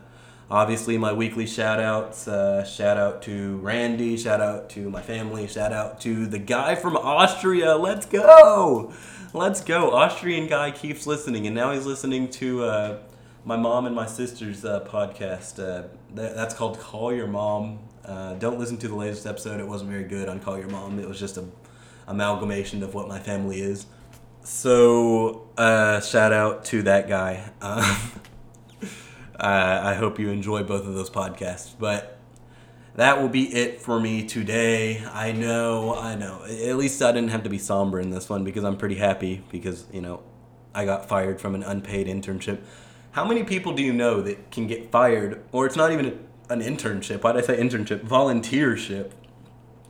obviously 0.51 0.97
my 0.97 1.13
weekly 1.13 1.45
shout 1.45 1.79
outs 1.79 2.27
uh, 2.27 2.63
shout 2.63 2.97
out 2.97 3.21
to 3.21 3.57
randy 3.57 4.17
shout 4.17 4.41
out 4.41 4.69
to 4.69 4.89
my 4.89 5.01
family 5.01 5.47
shout 5.47 5.71
out 5.71 5.99
to 6.01 6.25
the 6.25 6.39
guy 6.39 6.75
from 6.75 6.95
austria. 6.97 7.75
Let's 7.75 8.05
go! 8.05 8.93
Let's 9.31 9.61
go. 9.61 9.91
Austrian 9.91 10.47
guy 10.47 10.71
keeps 10.71 11.05
listening 11.05 11.45
and 11.45 11.55
now 11.55 11.71
he's 11.71 11.85
listening 11.85 12.29
to 12.31 12.63
uh, 12.63 12.99
my 13.45 13.55
mom 13.55 13.85
and 13.85 13.95
my 13.95 14.07
sister's 14.07 14.65
uh, 14.65 14.85
podcast. 14.85 15.59
Uh, 15.59 15.87
that, 16.15 16.35
that's 16.35 16.55
called 16.55 16.79
call 16.79 17.13
your 17.13 17.27
mom. 17.27 17.79
Uh, 18.03 18.33
don't 18.33 18.57
listen 18.57 18.77
to 18.77 18.87
the 18.87 18.95
latest 18.95 19.27
episode. 19.27 19.59
It 19.59 19.67
wasn't 19.67 19.91
very 19.91 20.05
good 20.05 20.29
on 20.29 20.39
call 20.39 20.57
your 20.57 20.69
mom. 20.69 20.97
It 20.99 21.07
was 21.07 21.19
just 21.19 21.37
a 21.37 21.45
amalgamation 22.07 22.81
of 22.81 22.93
what 22.95 23.07
my 23.07 23.19
family 23.19 23.61
is. 23.61 23.85
So 24.43 25.47
uh, 25.57 26.01
shout 26.01 26.33
out 26.33 26.65
to 26.65 26.81
that 26.83 27.07
guy. 27.07 27.51
Uh, 27.61 27.99
I 29.39 29.93
hope 29.95 30.19
you 30.19 30.29
enjoy 30.29 30.63
both 30.63 30.85
of 30.85 30.93
those 30.93 31.09
podcasts. 31.09 31.73
But 31.77 32.17
that 32.95 33.21
will 33.21 33.29
be 33.29 33.53
it 33.53 33.81
for 33.81 33.99
me 33.99 34.25
today. 34.25 35.03
I 35.05 35.31
know, 35.31 35.95
I 35.95 36.15
know. 36.15 36.43
At 36.43 36.75
least 36.75 37.01
I 37.01 37.11
didn't 37.11 37.29
have 37.29 37.43
to 37.43 37.49
be 37.49 37.57
somber 37.57 37.99
in 37.99 38.09
this 38.09 38.29
one 38.29 38.43
because 38.43 38.63
I'm 38.63 38.77
pretty 38.77 38.95
happy 38.95 39.43
because, 39.51 39.85
you 39.91 40.01
know, 40.01 40.21
I 40.73 40.85
got 40.85 41.07
fired 41.07 41.39
from 41.39 41.55
an 41.55 41.63
unpaid 41.63 42.07
internship. 42.07 42.59
How 43.11 43.25
many 43.25 43.43
people 43.43 43.73
do 43.73 43.81
you 43.81 43.93
know 43.93 44.21
that 44.21 44.51
can 44.51 44.67
get 44.67 44.91
fired, 44.91 45.43
or 45.51 45.65
it's 45.65 45.75
not 45.75 45.91
even 45.91 46.27
an 46.49 46.61
internship? 46.61 47.23
Why 47.23 47.31
did 47.31 47.43
I 47.43 47.47
say 47.47 47.59
internship? 47.59 48.01
Volunteership. 48.01 49.11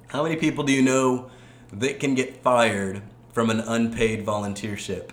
How 0.07 0.23
many 0.23 0.35
people 0.37 0.63
do 0.63 0.71
you 0.71 0.81
know 0.81 1.29
that 1.73 1.99
can 1.99 2.15
get 2.15 2.41
fired 2.41 3.01
from 3.33 3.49
an 3.49 3.59
unpaid 3.59 4.25
volunteership? 4.25 5.09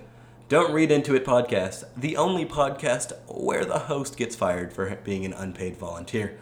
Don't 0.48 0.72
Read 0.72 0.92
Into 0.92 1.16
It 1.16 1.24
podcast, 1.24 1.82
the 1.96 2.16
only 2.16 2.46
podcast 2.46 3.12
where 3.26 3.64
the 3.64 3.80
host 3.80 4.16
gets 4.16 4.37
fired 4.37 4.72
for 4.72 4.94
being 5.02 5.24
an 5.24 5.32
unpaid 5.32 5.76
volunteer. 5.76 6.38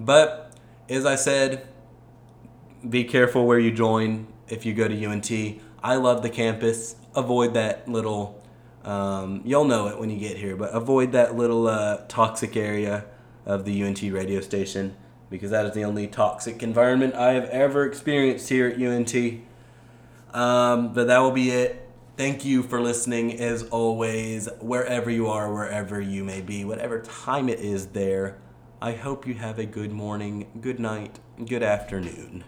But 0.00 0.50
as 0.88 1.06
I 1.06 1.14
said, 1.14 1.68
be 2.90 3.04
careful 3.04 3.46
where 3.46 3.60
you 3.60 3.70
join 3.70 4.26
if 4.48 4.66
you 4.66 4.74
go 4.74 4.88
to 4.88 5.04
UNT. 5.04 5.30
I 5.80 5.94
love 5.94 6.22
the 6.22 6.28
campus. 6.28 6.96
Avoid 7.14 7.54
that 7.54 7.88
little, 7.88 8.42
um, 8.82 9.42
you'll 9.44 9.64
know 9.64 9.86
it 9.86 10.00
when 10.00 10.10
you 10.10 10.18
get 10.18 10.38
here, 10.38 10.56
but 10.56 10.74
avoid 10.74 11.12
that 11.12 11.36
little 11.36 11.68
uh, 11.68 11.98
toxic 12.08 12.56
area 12.56 13.04
of 13.44 13.64
the 13.64 13.80
UNT 13.84 14.02
radio 14.02 14.40
station 14.40 14.96
because 15.30 15.52
that 15.52 15.66
is 15.66 15.72
the 15.72 15.84
only 15.84 16.08
toxic 16.08 16.64
environment 16.64 17.14
I 17.14 17.34
have 17.34 17.44
ever 17.50 17.86
experienced 17.86 18.48
here 18.48 18.66
at 18.66 18.82
UNT. 18.82 19.14
Um, 20.34 20.92
but 20.92 21.06
that 21.06 21.18
will 21.20 21.30
be 21.30 21.50
it. 21.50 21.85
Thank 22.16 22.46
you 22.46 22.62
for 22.62 22.80
listening 22.80 23.38
as 23.40 23.64
always, 23.64 24.48
wherever 24.62 25.10
you 25.10 25.26
are, 25.26 25.52
wherever 25.52 26.00
you 26.00 26.24
may 26.24 26.40
be, 26.40 26.64
whatever 26.64 27.02
time 27.02 27.50
it 27.50 27.60
is 27.60 27.88
there. 27.88 28.38
I 28.80 28.92
hope 28.92 29.26
you 29.26 29.34
have 29.34 29.58
a 29.58 29.66
good 29.66 29.92
morning, 29.92 30.46
good 30.62 30.80
night, 30.80 31.18
good 31.44 31.62
afternoon. 31.62 32.44